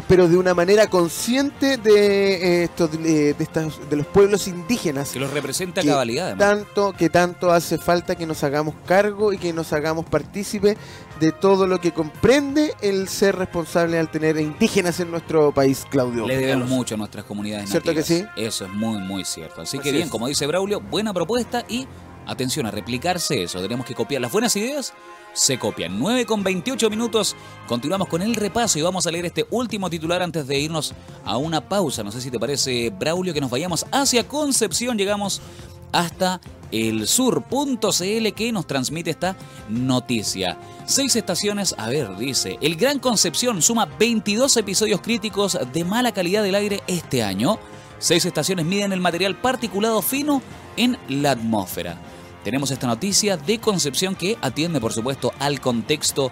[0.07, 5.11] pero de una manera consciente de, estos, de, estas, de los pueblos indígenas.
[5.11, 6.37] Que los representa a cabalidad.
[6.37, 10.77] Tanto, que tanto hace falta que nos hagamos cargo y que nos hagamos partícipe
[11.19, 16.27] de todo lo que comprende el ser responsable al tener indígenas en nuestro país, Claudio.
[16.27, 18.25] Le debemos mucho a nuestras comunidades ¿Cierto que sí?
[18.35, 19.61] Eso es muy, muy cierto.
[19.61, 21.87] Así, que bien, como dice Braulio, buena propuesta y
[22.25, 23.61] atención a replicarse eso.
[23.61, 24.93] Tenemos que copiar las buenas ideas.
[25.33, 25.99] Se copian.
[25.99, 27.35] 9 con 28 minutos.
[27.67, 30.93] Continuamos con el repaso y vamos a leer este último titular antes de irnos
[31.25, 32.03] a una pausa.
[32.03, 34.97] No sé si te parece, Braulio, que nos vayamos hacia Concepción.
[34.97, 35.41] Llegamos
[35.91, 39.35] hasta el sur.cl que nos transmite esta
[39.69, 40.57] noticia.
[40.85, 46.43] Seis estaciones, a ver, dice, el Gran Concepción suma 22 episodios críticos de mala calidad
[46.43, 47.59] del aire este año.
[47.99, 50.41] Seis estaciones miden el material particulado fino
[50.75, 51.97] en la atmósfera.
[52.43, 56.31] Tenemos esta noticia de Concepción que atiende, por supuesto, al contexto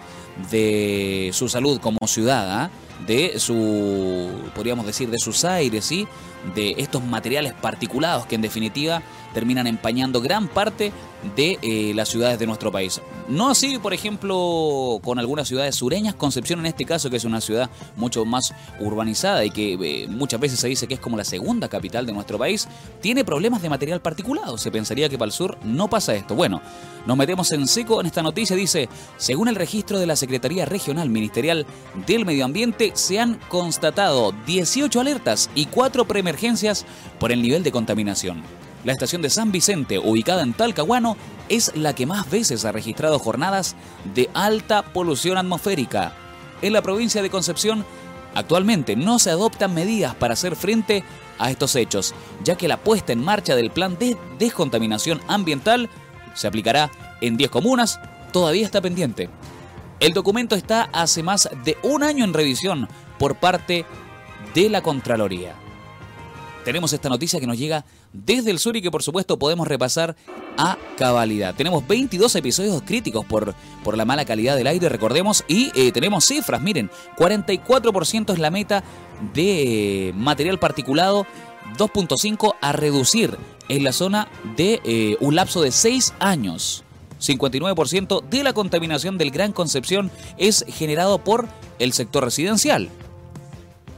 [0.50, 2.70] de su salud como ciudad, ¿ah?
[3.06, 6.08] de su, podríamos decir, de sus aires, y
[6.54, 9.02] de estos materiales particulados que en definitiva
[9.34, 10.92] terminan empañando gran parte
[11.34, 13.00] de eh, las ciudades de nuestro país.
[13.28, 17.40] No así, por ejemplo, con algunas ciudades sureñas, Concepción en este caso, que es una
[17.40, 21.24] ciudad mucho más urbanizada y que eh, muchas veces se dice que es como la
[21.24, 22.68] segunda capital de nuestro país,
[23.00, 24.56] tiene problemas de material particulado.
[24.58, 26.34] Se pensaría que para el sur no pasa esto.
[26.34, 26.62] Bueno,
[27.06, 28.56] nos metemos en seco en esta noticia.
[28.56, 31.66] Dice, según el registro de la Secretaría Regional Ministerial
[32.06, 36.06] del Medio Ambiente, se han constatado 18 alertas y 4
[37.18, 38.42] por el nivel de contaminación.
[38.84, 41.16] La estación de San Vicente, ubicada en Talcahuano,
[41.48, 43.74] es la que más veces ha registrado jornadas
[44.14, 46.12] de alta polución atmosférica.
[46.62, 47.84] En la provincia de Concepción,
[48.34, 51.02] actualmente no se adoptan medidas para hacer frente
[51.38, 55.90] a estos hechos, ya que la puesta en marcha del plan de descontaminación ambiental
[56.34, 57.98] se aplicará en 10 comunas,
[58.32, 59.28] todavía está pendiente.
[59.98, 63.84] El documento está hace más de un año en revisión por parte
[64.54, 65.65] de la Contraloría
[66.66, 70.16] tenemos esta noticia que nos llega desde el sur y que por supuesto podemos repasar
[70.58, 71.54] a cabalidad.
[71.54, 76.24] Tenemos 22 episodios críticos por, por la mala calidad del aire, recordemos, y eh, tenemos
[76.24, 78.82] cifras, miren, 44% es la meta
[79.32, 81.24] de material particulado,
[81.78, 84.26] 2.5 a reducir en la zona
[84.56, 86.82] de eh, un lapso de 6 años.
[87.20, 91.46] 59% de la contaminación del Gran Concepción es generado por
[91.78, 92.90] el sector residencial.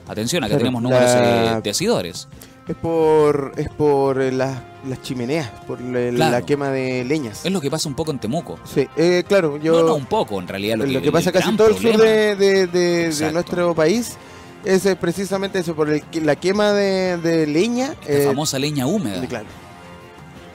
[0.07, 2.29] Atención, acá tenemos números eh, de asidores.
[2.69, 4.61] Es por, es por eh, las,
[5.03, 7.45] chimeneas, por la quema de leñas.
[7.45, 8.59] Es lo que pasa un poco en Temuco.
[8.65, 9.81] Sí, eh, claro, yo...
[9.81, 10.77] No, no, un poco, en realidad.
[10.77, 14.19] Lo, que, pasa casi todo el sur de, nuestro país
[14.65, 17.95] es precisamente eso, por la quema de, leña.
[18.07, 19.27] La eh, famosa leña húmeda.
[19.27, 19.47] Claro.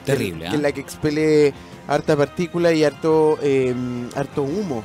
[0.04, 1.52] Terrible, que, es la que expele
[1.88, 3.38] harta partícula y harto,
[4.14, 4.84] harto humo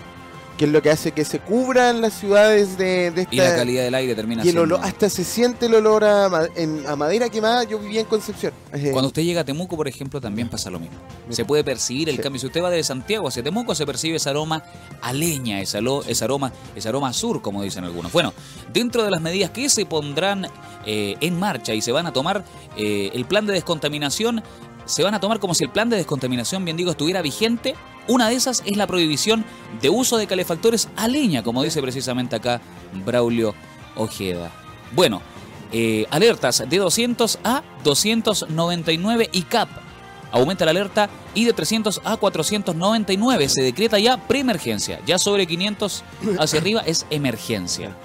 [0.60, 3.28] que es lo que hace que se cubran las ciudades de, esta...
[3.32, 6.28] Y la calidad del aire termina y hasta se siente el olor a,
[6.98, 8.52] madera quemada, yo vivía en Concepción.
[8.92, 10.98] Cuando usted llega a Temuco, por ejemplo, también pasa lo mismo.
[11.30, 12.42] Se puede percibir el cambio.
[12.42, 14.62] Si usted va de Santiago hacia Temuco, se percibe ese aroma
[15.02, 18.12] a leña, ese, aroma, ese aroma sur, como dicen algunos.
[18.12, 18.34] Bueno,
[18.74, 20.46] dentro de las medidas que se pondrán
[20.86, 22.44] eh, en marcha y se van a tomar,
[22.76, 24.44] eh, el plan de descontaminación
[24.90, 27.76] se van a tomar como si el plan de descontaminación, bien digo, estuviera vigente.
[28.08, 29.46] Una de esas es la prohibición
[29.82, 32.60] de uso de calefactores a leña, como dice precisamente acá
[33.06, 33.54] Braulio
[33.96, 34.52] Ojeda.
[34.92, 35.22] Bueno,
[35.72, 39.70] eh, alertas de 200 a 299 y CAP.
[40.32, 45.00] Aumenta la alerta y de 300 a 499 se decreta ya preemergencia.
[45.06, 46.04] Ya sobre 500
[46.40, 47.96] hacia arriba es emergencia.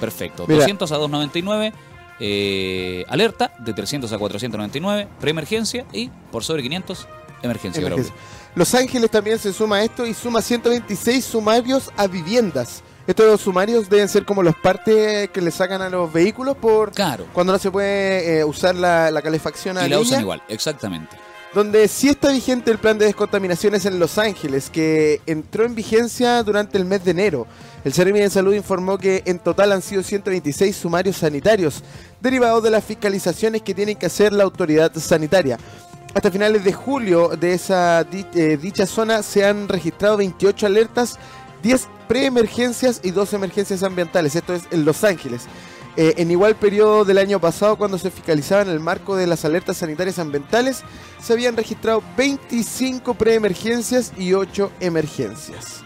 [0.00, 0.46] Perfecto.
[0.48, 1.72] 200 a 299
[2.20, 7.08] eh, alerta de 300 a 499, preemergencia y por sobre 500,
[7.42, 7.82] emergencia.
[8.54, 12.82] Los Ángeles también se suma a esto y suma 126 sumarios a viviendas.
[13.06, 17.26] Estos sumarios deben ser como los partes que le sacan a los vehículos por claro.
[17.34, 21.16] cuando no se puede eh, usar la, calefacción a Y la usan igual, exactamente.
[21.54, 26.42] Donde sí está vigente el plan de descontaminaciones en Los Ángeles, que entró en vigencia
[26.42, 27.46] durante el mes de enero.
[27.84, 31.84] El Servicio de Salud informó que en total han sido 126 sumarios sanitarios,
[32.20, 35.56] derivados de las fiscalizaciones que tiene que hacer la autoridad sanitaria.
[36.12, 41.20] Hasta finales de julio de esa eh, dicha zona se han registrado 28 alertas,
[41.62, 44.34] 10 preemergencias y 2 emergencias ambientales.
[44.34, 45.42] Esto es en Los Ángeles.
[45.96, 49.44] Eh, en igual periodo del año pasado, cuando se fiscalizaba en el marco de las
[49.44, 50.82] alertas sanitarias ambientales,
[51.22, 55.82] se habían registrado 25 preemergencias y 8 emergencias.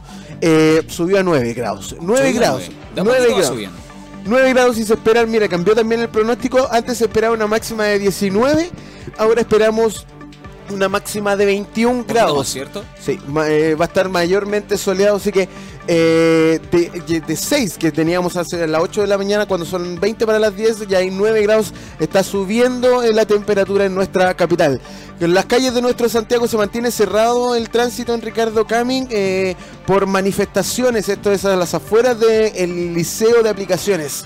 [0.89, 1.95] subió a 9 grados.
[1.99, 2.69] 9 grados.
[2.95, 3.82] 9 grados.
[4.25, 7.85] 9 grados y se esperan, mira, cambió también el pronóstico, antes se esperaba una máxima
[7.85, 8.71] de 19
[9.17, 10.05] Ahora esperamos
[10.73, 12.49] una máxima de 21 grados.
[12.49, 12.83] ¿Cierto?
[12.99, 15.47] Sí, eh, va a estar mayormente soleado, así que
[15.87, 20.39] eh, de, 6 que teníamos hace las 8 de la mañana, cuando son 20 para
[20.39, 24.79] las 10, ya hay 9 grados, está subiendo la temperatura en nuestra capital.
[25.19, 29.55] En las calles de nuestro Santiago se mantiene cerrado el tránsito en Ricardo Camin eh,
[29.85, 34.23] por manifestaciones, esto es a las afueras del Liceo de Aplicaciones.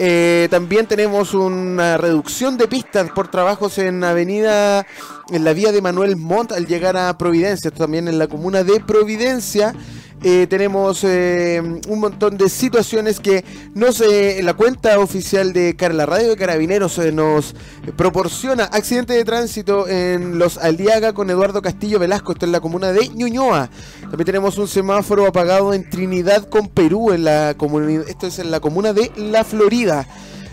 [0.00, 4.86] Eh, también tenemos una reducción de pistas por trabajos en avenida,
[5.30, 8.78] en la vía de Manuel Montt al llegar a Providencia, también en la comuna de
[8.78, 9.74] Providencia.
[10.22, 13.44] Eh, tenemos eh, un montón de situaciones que
[13.74, 17.54] no sé, la cuenta oficial de la Radio de Carabineros eh, nos
[17.96, 22.90] proporciona accidente de tránsito en los Aliaga con Eduardo Castillo Velasco, esto en la comuna
[22.90, 23.70] de Ñuñoa.
[24.02, 27.50] También tenemos un semáforo apagado en Trinidad con Perú, en la
[28.08, 30.04] esto es en la comuna de La Florida.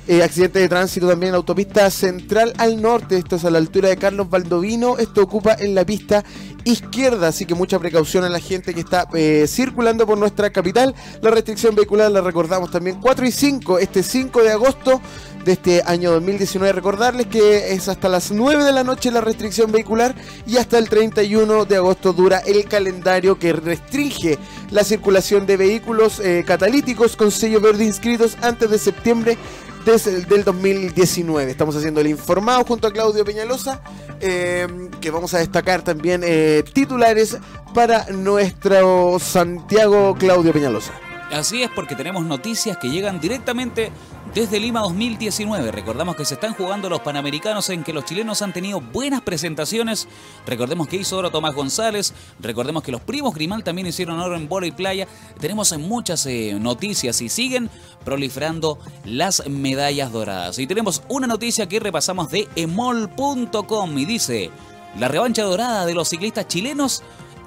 [0.08, 3.58] Eh, accidente de tránsito también en la autopista central al norte, esto es a la
[3.58, 6.24] altura de Carlos Valdovino, esto ocupa en la pista
[6.64, 10.94] izquierda, así que mucha precaución a la gente que está eh, circulando por nuestra capital.
[11.24, 15.02] La restricción vehicular la recordamos también 4 y 5, este 5 de agosto
[15.46, 16.74] de este año 2019.
[16.74, 20.16] Recordarles que es hasta las 9 de la noche la restricción vehicular
[20.46, 24.40] y hasta el 31 de agosto dura el calendario que restringe
[24.72, 29.38] la circulación de vehículos eh, catalíticos con sello verde inscritos antes de septiembre
[29.86, 31.52] desde el del 2019.
[31.52, 33.82] Estamos haciendo el informado junto a Claudio Peñalosa,
[34.20, 34.68] eh,
[35.00, 37.38] que vamos a destacar también eh, titulares
[37.76, 41.05] para nuestro Santiago Claudio Peñalosa.
[41.36, 43.92] Así es porque tenemos noticias que llegan directamente
[44.34, 45.70] desde Lima 2019.
[45.70, 50.08] Recordamos que se están jugando los Panamericanos en que los chilenos han tenido buenas presentaciones.
[50.48, 52.14] Recordemos que hizo oro Tomás González.
[52.40, 55.10] Recordemos que los primos Grimal también hicieron oro en bola y playa.
[55.38, 57.70] Tenemos muchas eh, noticias y siguen
[58.06, 60.58] proliferando las medallas doradas.
[60.58, 64.52] Y tenemos una noticia que repasamos de emol.com y dice,
[64.98, 67.04] la revancha dorada de los ciclistas chilenos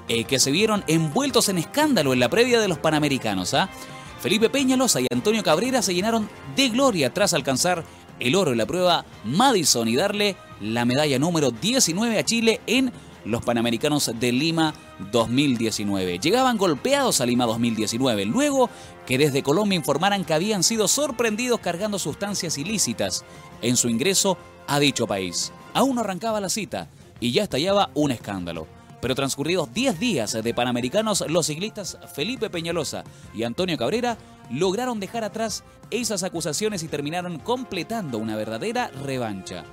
[0.09, 3.53] eh, que se vieron envueltos en escándalo en la previa de los Panamericanos.
[3.53, 3.69] ¿ah?
[4.19, 7.83] Felipe Peñalosa y Antonio Cabrera se llenaron de gloria tras alcanzar
[8.19, 12.91] el oro en la prueba Madison y darle la medalla número 19 a Chile en
[13.23, 14.73] los Panamericanos de Lima
[15.11, 16.19] 2019.
[16.19, 18.69] Llegaban golpeados a Lima 2019, luego
[19.05, 23.23] que desde Colombia informaran que habían sido sorprendidos cargando sustancias ilícitas
[23.61, 24.37] en su ingreso
[24.67, 25.51] a dicho país.
[25.73, 26.89] Aún no arrancaba la cita
[27.19, 28.78] y ya estallaba un escándalo.
[29.01, 34.17] Pero transcurridos 10 días de Panamericanos, los ciclistas Felipe Peñalosa y Antonio Cabrera
[34.51, 39.63] lograron dejar atrás esas acusaciones y terminaron completando una verdadera revancha.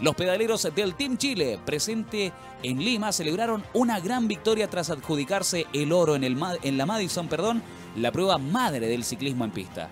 [0.00, 2.32] Los pedaleros del Team Chile, presente
[2.64, 7.62] en Lima, celebraron una gran victoria tras adjudicarse el oro en, el, la Madison, perdón,
[7.94, 9.90] la prueba madre del ciclismo en pista.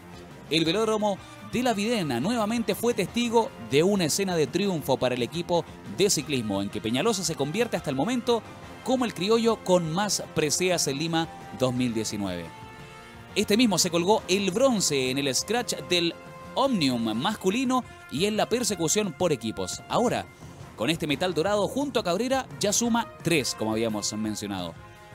[0.51, 1.17] El velódromo
[1.53, 5.65] de la Videna nuevamente fue testigo de una escena de triunfo para el equipo
[5.97, 8.43] de ciclismo, en que Peñalosa se convierte hasta el momento
[8.85, 11.29] como el criollo con más preseas en Lima
[11.59, 12.45] 2019.
[13.35, 16.15] Este mismo se colgó el bronce en el scratch del
[16.55, 19.83] Omnium masculino y en la persecución por equipos.
[19.89, 20.27] Ahora,
[20.77, 24.75] con este metal dorado junto a Cabrera ya suma tres, como habíamos mencionado.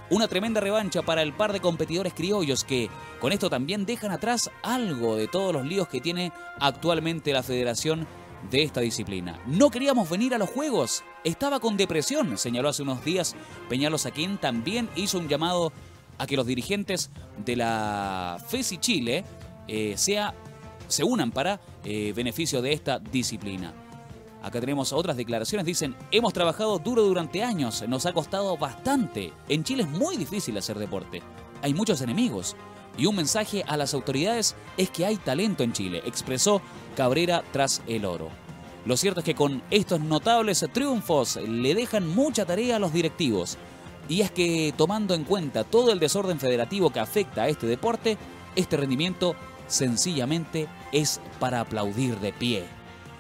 [0.10, 2.90] Una tremenda revancha para el par de competidores criollos que
[3.20, 8.08] con esto también dejan atrás algo de todos los líos que tiene actualmente la federación
[8.50, 9.40] de esta disciplina.
[9.46, 13.36] No queríamos venir a los Juegos, estaba con depresión, señaló hace unos días
[13.70, 15.72] Peñalos quien también hizo un llamado
[16.18, 17.10] a que los dirigentes
[17.44, 19.26] de la FESI Chile
[19.68, 20.34] eh, sea,
[20.88, 23.74] se unan para eh, beneficio de esta disciplina.
[24.44, 25.66] Acá tenemos otras declaraciones.
[25.66, 29.34] Dicen, hemos trabajado duro durante años, nos ha costado bastante.
[29.50, 31.24] En Chile es muy difícil hacer deporte.
[31.64, 32.56] Hay muchos enemigos.
[32.98, 36.62] Y un mensaje a las autoridades es que hay talento en Chile, expresó
[36.96, 38.30] Cabrera tras el oro.
[38.86, 43.58] Lo cierto es que con estos notables triunfos le dejan mucha tarea a los directivos.
[44.08, 48.18] Y es que tomando en cuenta todo el desorden federativo que afecta a este deporte,
[48.56, 49.36] este rendimiento
[49.68, 52.66] sencillamente es para aplaudir de pie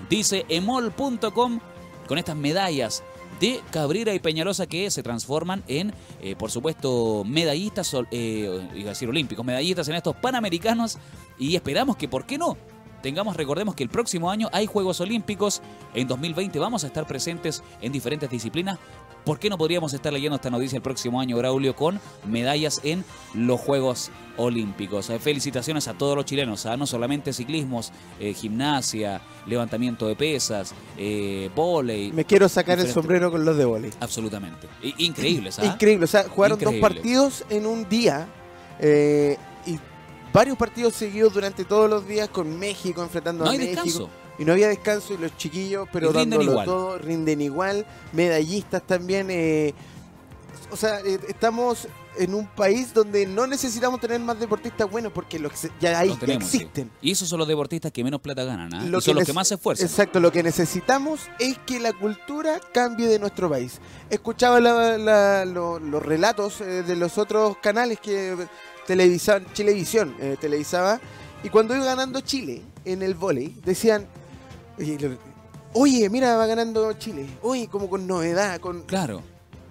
[0.09, 1.59] dice emol.com,
[2.07, 3.03] con estas medallas
[3.39, 8.93] de Cabrera y Peñalosa que se transforman en, eh, por supuesto, medallistas, eh, iba a
[8.93, 10.97] decir olímpicos, medallistas en estos panamericanos.
[11.37, 12.57] Y esperamos que, ¿por qué no?
[13.01, 15.61] Tengamos, recordemos que el próximo año hay Juegos Olímpicos,
[15.93, 18.79] en 2020 vamos a estar presentes en diferentes disciplinas,
[19.25, 23.03] ¿Por qué no podríamos estar leyendo esta noticia el próximo año, Braulio, con medallas en
[23.33, 25.09] los Juegos Olímpicos?
[25.09, 26.77] Eh, felicitaciones a todos los chilenos, ¿ah?
[26.77, 32.11] no solamente ciclismos, eh, gimnasia, levantamiento de pesas, eh, volei.
[32.13, 33.91] Me quiero sacar el sombrero con los de volei.
[33.99, 34.67] Absolutamente.
[34.99, 35.65] Increíbles, ¿ah?
[35.65, 38.27] Increíble, o sea, jugaron dos partidos en un día
[38.79, 39.79] y
[40.31, 43.81] varios partidos seguidos durante todos los días con México enfrentando a México.
[43.83, 49.27] Descanso y no había descanso y los chiquillos, pero dándolo todo, rinden igual, medallistas también.
[49.29, 49.73] Eh,
[50.71, 55.37] o sea, eh, estamos en un país donde no necesitamos tener más deportistas buenos porque
[55.37, 56.89] los ya hay existen.
[57.01, 58.85] Y esos son los deportistas que menos plata ganan, ¿ah?
[58.85, 59.85] y son los que más se esfuerzan.
[59.85, 63.79] Exacto, lo que necesitamos es que la cultura cambie de nuestro país.
[64.09, 68.35] Escuchaba los relatos eh, de los otros canales que
[68.87, 70.99] televisaban, Chilevisión televisaba,
[71.43, 74.07] y cuando iba ganando Chile en el vóley, decían,
[75.73, 77.27] Oye, mira, va ganando Chile.
[77.41, 78.83] Oye, como con novedad, con.
[78.83, 79.21] Claro.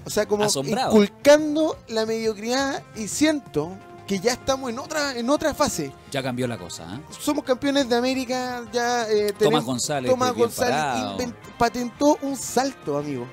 [0.04, 3.72] O sea, como inculcando la mediocridad y siento
[4.06, 5.92] que ya estamos en otra en otra fase.
[6.10, 6.84] Ya cambió la cosa.
[6.94, 7.00] ¿eh?
[7.18, 13.26] Somos campeones de América, ya eh, Tomás González, Tomás González patentó un salto, amigo.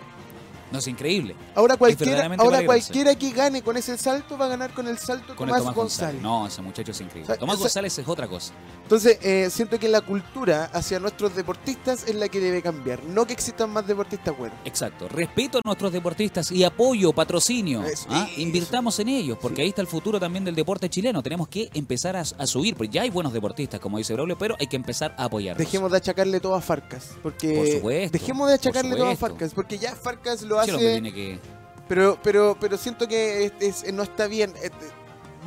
[0.71, 1.35] No, es increíble.
[1.53, 5.35] Ahora cualquiera, ahora cualquiera que gane con ese salto va a ganar con el salto
[5.35, 6.21] con Tomás, González.
[6.21, 7.37] No, ese muchacho es increíble.
[7.37, 8.53] Tomás González es otra cosa.
[8.91, 13.25] Entonces, eh, siento que la cultura hacia nuestros deportistas es la que debe cambiar, no
[13.25, 14.57] que existan más deportistas buenos.
[14.65, 15.07] Exacto.
[15.07, 17.85] Respeto a nuestros deportistas y apoyo, patrocinio.
[18.09, 18.27] ¿ah?
[18.35, 21.23] Invirtamos en ellos, porque ahí está el futuro también del deporte chileno.
[21.23, 24.67] Tenemos que empezar a, subir, porque ya hay buenos deportistas, como dice Braulio, pero hay
[24.67, 25.65] que empezar a apoyarlos.
[25.65, 27.53] Dejemos de achacarle todo a Farcas, porque...
[27.53, 28.17] Por supuesto.
[28.17, 31.39] Dejemos de achacarle todo a Farcas, porque ya Farcas lo hace...
[31.87, 33.51] Pero, pero, pero siento que
[33.93, 34.53] no está bien.
[34.61, 34.69] Eh,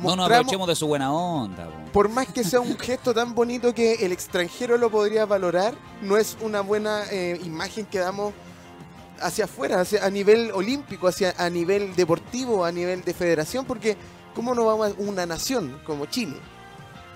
[0.01, 1.67] no nos aprovechemos de su buena onda.
[1.91, 6.17] Por más que sea un gesto tan bonito que el extranjero lo podría valorar, no
[6.17, 8.33] es una buena eh, imagen que damos
[9.21, 13.95] hacia afuera, hacia, a nivel olímpico, hacia, a nivel deportivo, a nivel de federación, porque
[14.33, 16.37] ¿cómo no vamos a una nación como Chile?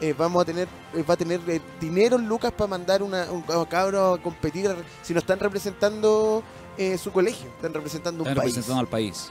[0.02, 0.70] Eh, vamos a tener
[1.08, 1.42] va a tener
[1.82, 4.74] dinero lucas para mandar una, un cabro a competir
[5.04, 6.42] si nos están representando
[6.78, 9.30] eh, su colegio, están representando un están representando al país.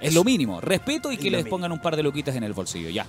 [0.00, 2.90] Es lo mínimo, respeto y que les pongan un par de luquitas en el bolsillo,
[2.90, 3.06] ya.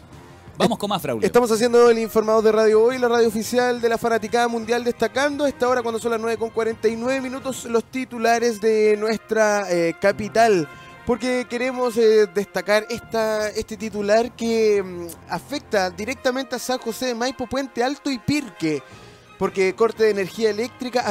[0.57, 1.25] Vamos con más, Fraulio.
[1.25, 5.45] Estamos haciendo el informado de Radio Hoy, la radio oficial de la Fanaticada Mundial, destacando
[5.45, 9.93] a esta hora, cuando son las 9 con 49 minutos, los titulares de nuestra eh,
[10.01, 10.67] capital.
[11.05, 17.15] Porque queremos eh, destacar esta, este titular que mm, afecta directamente a San José de
[17.15, 18.81] Maipo, Puente Alto y Pirque
[19.38, 21.05] porque corte de energía eléctrica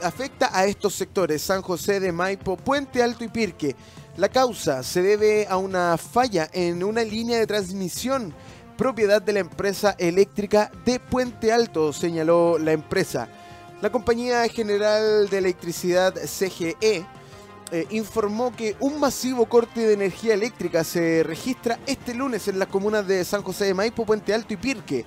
[0.00, 3.74] afecta a estos sectores, San José de Maipo, Puente Alto y Pirque.
[4.16, 8.34] La causa se debe a una falla en una línea de transmisión
[8.76, 13.28] propiedad de la empresa eléctrica de Puente Alto, señaló la empresa.
[13.80, 16.76] La Compañía General de Electricidad CGE
[17.70, 22.68] eh, informó que un masivo corte de energía eléctrica se registra este lunes en las
[22.68, 25.06] comunas de San José de Maipo, Puente Alto y Pirque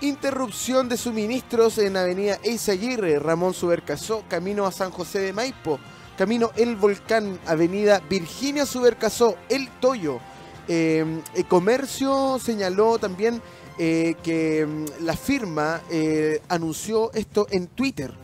[0.00, 5.78] Interrupción de suministros en Avenida Eizaguirre, Ramón Subercasó, camino a San José de Maipo.
[6.16, 10.20] Camino El Volcán, Avenida Virginia Subercasó, El Toyo.
[10.68, 13.42] Em, el comercio señaló también
[13.78, 18.14] eh, que em, la firma eh, anunció esto en Twitter.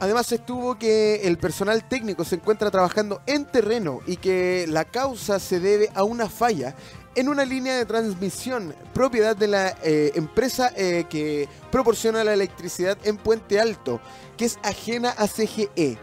[0.00, 5.40] Además estuvo que el personal técnico se encuentra trabajando en terreno y que la causa
[5.40, 6.76] se debe a una falla
[7.16, 12.96] en una línea de transmisión propiedad de la eh, empresa eh, que proporciona la electricidad
[13.02, 14.00] en Puente Alto,
[14.36, 15.98] que es ajena a CGE.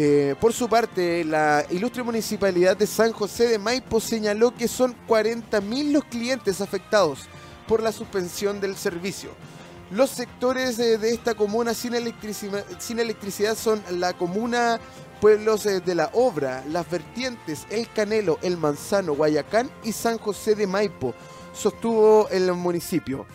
[0.00, 4.94] Eh, por su parte, la ilustre municipalidad de San José de Maipo señaló que son
[5.08, 7.22] 40.000 los clientes afectados
[7.66, 9.30] por la suspensión del servicio.
[9.90, 11.94] Los sectores de esta comuna sin,
[12.78, 14.78] sin electricidad son la comuna
[15.20, 20.54] pueblos eh, de la Obra, Las Vertientes, El Canelo, El Manzano, Guayacán y San José
[20.54, 21.12] de Maipo,
[21.52, 23.26] sostuvo el municipio.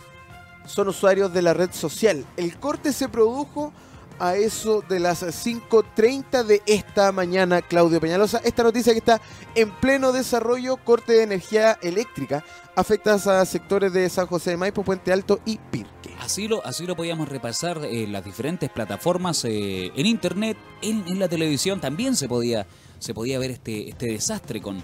[0.64, 2.24] Son usuarios de la red social.
[2.38, 3.70] El corte se produjo
[4.18, 8.38] a eso de las 5.30 de esta mañana, Claudio Peñalosa.
[8.44, 9.20] Esta noticia que está
[9.54, 12.44] en pleno desarrollo, corte de energía eléctrica,
[12.76, 16.14] afecta a sectores de San José de Maipo, Puente Alto y Pirque.
[16.20, 21.28] Así lo, así lo podíamos repasar en las diferentes plataformas, eh, en internet, en, la
[21.28, 22.66] televisión también se podía,
[22.98, 24.82] se podía ver este, este desastre con...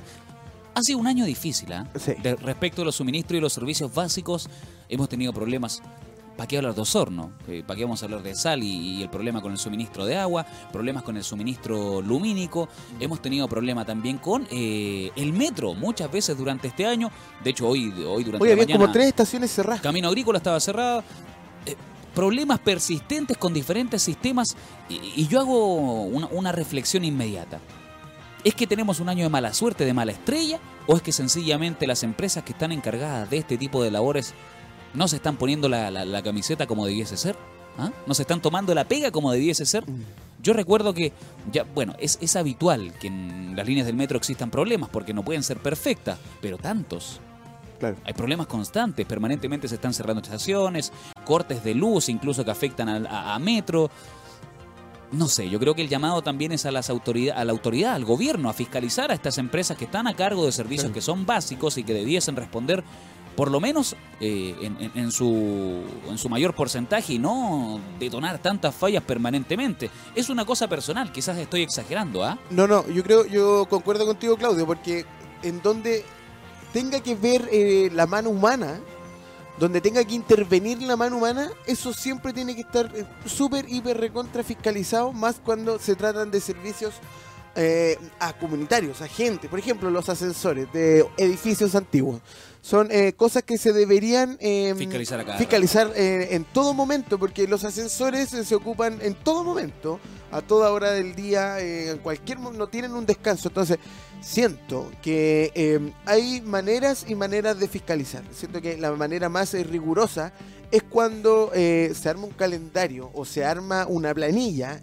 [0.74, 1.86] Ha sido un año difícil, ¿ah?
[2.42, 4.48] respecto a los suministros y los servicios básicos,
[4.88, 5.82] hemos tenido problemas
[6.40, 7.32] ¿para qué hablar de Osorno?
[7.48, 10.16] Eh, ¿Para qué vamos a hablar de sal y, el problema con el suministro de
[10.16, 10.46] agua?
[10.72, 12.66] Problemas con el suministro lumínico.
[12.98, 17.10] Hemos tenido problema también con eh, el metro muchas veces durante este año.
[17.44, 19.82] De hecho, hoy, hoy durante Oye, había como tres estaciones cerradas.
[19.82, 21.04] Camino Agrícola estaba cerrado.
[21.66, 21.76] Eh,
[22.14, 24.56] problemas persistentes con diferentes sistemas.
[24.88, 27.60] Y, yo hago una, una reflexión inmediata.
[28.44, 30.58] ¿Es que tenemos un año de mala suerte, de mala estrella?
[30.86, 34.32] ¿O es que sencillamente las empresas que están encargadas de este tipo de labores
[34.94, 37.36] no se están poniendo la, camiseta como debiese ser.
[37.78, 37.92] ¿Ah?
[38.06, 39.88] No se están tomando la pega como debiese ser.
[39.88, 40.04] Mm.
[40.42, 41.12] Yo recuerdo que,
[41.52, 45.22] ya, bueno, es, es habitual que en las líneas del metro existan problemas porque no
[45.22, 47.20] pueden ser perfectas, pero tantos.
[47.78, 47.96] Claro.
[48.04, 50.92] Hay problemas constantes, permanentemente se están cerrando estaciones,
[51.24, 53.90] cortes de luz incluso que afectan a, metro.
[55.12, 57.94] No sé, yo creo que el llamado también es a, las autoridad, a la autoridad,
[57.94, 61.24] al gobierno, a fiscalizar a estas empresas que están a cargo de servicios que son
[61.26, 62.84] básicos y que debiesen responder
[63.36, 64.54] por lo menos eh,
[64.94, 69.90] en, su, en su mayor porcentaje y no detonar tantas fallas permanentemente.
[70.14, 72.38] Es una cosa personal, quizás estoy exagerando, ¿ah?
[72.50, 75.06] No, no, yo creo, yo concuerdo contigo, Claudio, porque
[75.42, 76.04] en donde
[76.72, 78.80] tenga que ver eh, la mano humana,
[79.58, 83.98] donde tenga que intervenir la mano humana, eso siempre tiene que estar eh, súper, hiper,
[83.98, 86.94] recontra fiscalizado, más cuando se tratan de servicios
[88.18, 89.48] a comunitarios, a gente.
[89.48, 92.20] Por ejemplo, los ascensores de edificios antiguos
[92.62, 98.32] son eh, cosas que se deberían em, fiscalizar, eh, en todo momento, porque los ascensores
[98.34, 99.98] eh, se ocupan en todo momento,
[100.30, 103.48] a toda hora del día, en cualquier no tienen un descanso.
[103.48, 103.78] Entonces,
[104.20, 108.22] siento que em, hay maneras y maneras de fiscalizar.
[108.30, 110.32] Siento que la manera más rigurosa
[110.70, 114.80] es cuando se arma un calendario o se arma una planilla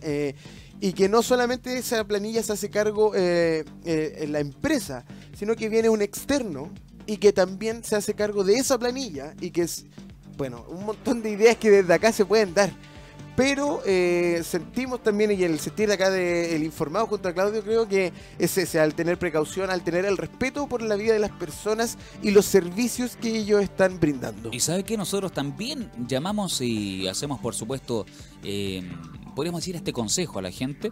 [0.80, 5.06] y que no solamente esa planilla se hace cargo en la empresa,
[5.38, 6.72] sino que viene un externo
[7.08, 9.86] y que también se hace cargo de esa planilla y que es,
[10.38, 12.70] bueno, un montón de ideas que desde acá se pueden dar.
[13.38, 18.12] Pero eh, sentimos también, y el sentir acá del informado junto a Claudio, creo que
[18.40, 22.00] es ese, al tener precaución, al tener el respeto por la vida de las personas
[22.24, 24.50] y los servicios que ellos están brindando.
[24.52, 28.08] Y sabe que nosotros también llamamos y hacemos, por supuesto,
[28.44, 28.82] eh,
[29.38, 30.92] podríamos decir este consejo a la gente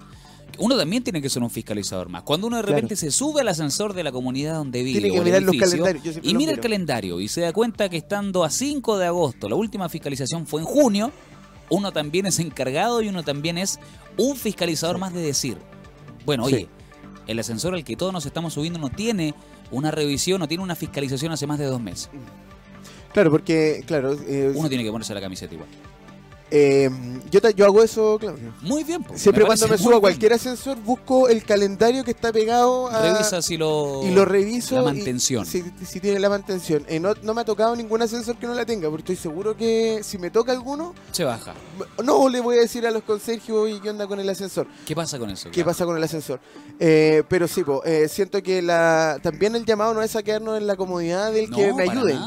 [0.60, 2.22] uno también tiene que ser un fiscalizador más.
[2.22, 5.22] Cuando uno de repente se sube al ascensor de la comunidad donde vive tiene que
[5.22, 6.20] mirar los calendarios.
[6.22, 9.56] y mira el calendario y se da cuenta que estando a 5 de agosto, la
[9.56, 11.12] última fiscalización fue en junio,
[11.70, 13.80] uno también es encargado y uno también es
[14.18, 15.58] un fiscalizador más de decir,
[16.26, 16.70] bueno, oye,
[17.28, 19.34] el ascensor al que todos nos estamos subiendo no tiene
[19.72, 22.10] una revisión, no tiene una fiscalización hace más de dos meses.
[23.12, 24.14] Claro, porque, claro...
[24.28, 25.70] Eh, uno tiene que ponerse la camiseta igual.
[26.52, 26.89] Eh,
[27.32, 28.54] yo, yo hago eso, Claudio.
[28.62, 29.06] Muy bien.
[29.16, 33.02] Siempre cuando me subo a cualquier ascensor, busco el calendario que está pegado a...
[33.02, 34.02] Revisa si lo...
[34.04, 34.76] Y lo reviso.
[34.76, 35.46] La mantención.
[35.46, 35.64] si,
[36.00, 36.86] tiene la mantención.
[36.88, 40.02] Eh, no, me ha tocado ningún ascensor que no la tenga, porque estoy seguro que
[40.04, 40.93] si me toca alguno...
[41.12, 41.54] Se baja.
[42.04, 44.68] No, le voy a decir a los consergios y qué onda con el ascensor.
[44.86, 45.50] ¿Qué pasa con eso?
[45.52, 46.39] ¿Qué pasa con el ascensor?
[46.80, 50.68] Eh, pero sí, eh, siento que la también el llamado no es a quedarnos en
[50.68, 52.18] la comodidad del que me ayude,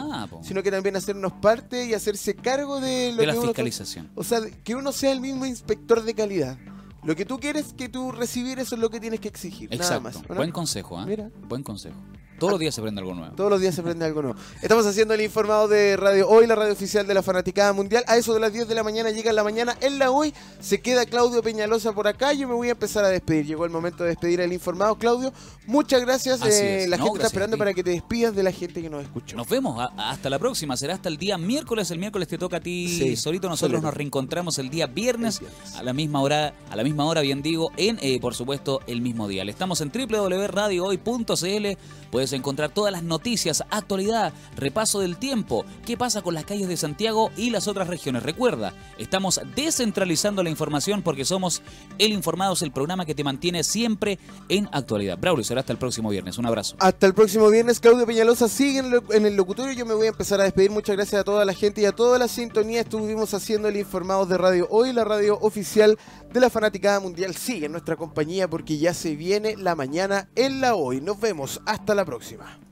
[0.42, 4.07] sino que también hacernos parte y hacerse cargo de lo de la fiscalización.
[4.14, 6.58] O sea, que uno sea el mismo inspector de calidad.
[7.04, 9.70] Lo que tú quieres que tú recibir, eso es lo que tienes que exigir.
[9.76, 10.26] Nada más.
[10.28, 11.06] Buen consejo, ¿eh?
[11.06, 11.30] Mira.
[11.48, 11.96] Buen consejo.
[12.38, 13.34] Todos los días se aprende algo nuevo.
[13.34, 14.38] Todos los días se aprende algo nuevo.
[14.62, 18.04] Estamos haciendo el informado de Radio Hoy, la radio oficial de la Fanaticada Mundial.
[18.06, 19.76] A eso de las 10 de la mañana llega la mañana.
[19.80, 22.32] En la Hoy se queda Claudio Peñalosa por acá.
[22.32, 23.46] Yo me voy a empezar a despedir.
[23.46, 24.94] Llegó el momento de despedir al informado.
[24.94, 25.32] Claudio,
[25.66, 26.40] muchas gracias.
[26.46, 29.34] Eh, la gente está esperando para que te despidas de la gente que nos escucha.
[29.34, 29.84] Nos vemos.
[29.96, 30.76] hasta la próxima.
[30.76, 31.90] Será hasta el día miércoles.
[31.90, 33.48] El miércoles te toca a ti solito.
[33.48, 35.40] Nosotros nos reencontramos el día viernes,
[35.76, 38.80] a la misma hora, a la misma misma hora, bien digo, en, eh, por supuesto,
[38.86, 39.42] el mismo día.
[39.42, 41.66] Estamos en www.radiohoy.cl.
[42.10, 46.76] Puedes encontrar todas las noticias, actualidad, repaso del tiempo, qué pasa con las calles de
[46.76, 48.22] Santiago y las otras regiones.
[48.22, 51.62] Recuerda, estamos descentralizando la información porque somos
[51.98, 54.18] El Informados, el programa que te mantiene siempre
[54.48, 55.18] en actualidad.
[55.18, 56.38] Braulio, será hasta el próximo viernes.
[56.38, 56.76] Un abrazo.
[56.78, 57.80] Hasta el próximo viernes.
[57.80, 59.72] Claudio Peñalosa sigue en el locutorio.
[59.74, 60.70] Yo me voy a empezar a despedir.
[60.70, 62.80] Muchas gracias a toda la gente y a toda la sintonía.
[62.80, 65.98] Estuvimos haciendo el Informados de Radio Hoy, la radio oficial
[66.32, 67.34] de la Fanaticada Mundial.
[67.34, 71.00] Sigue en nuestra compañía porque ya se viene la mañana en la hoy.
[71.00, 71.60] Nos vemos.
[71.66, 72.67] Hasta la próxima.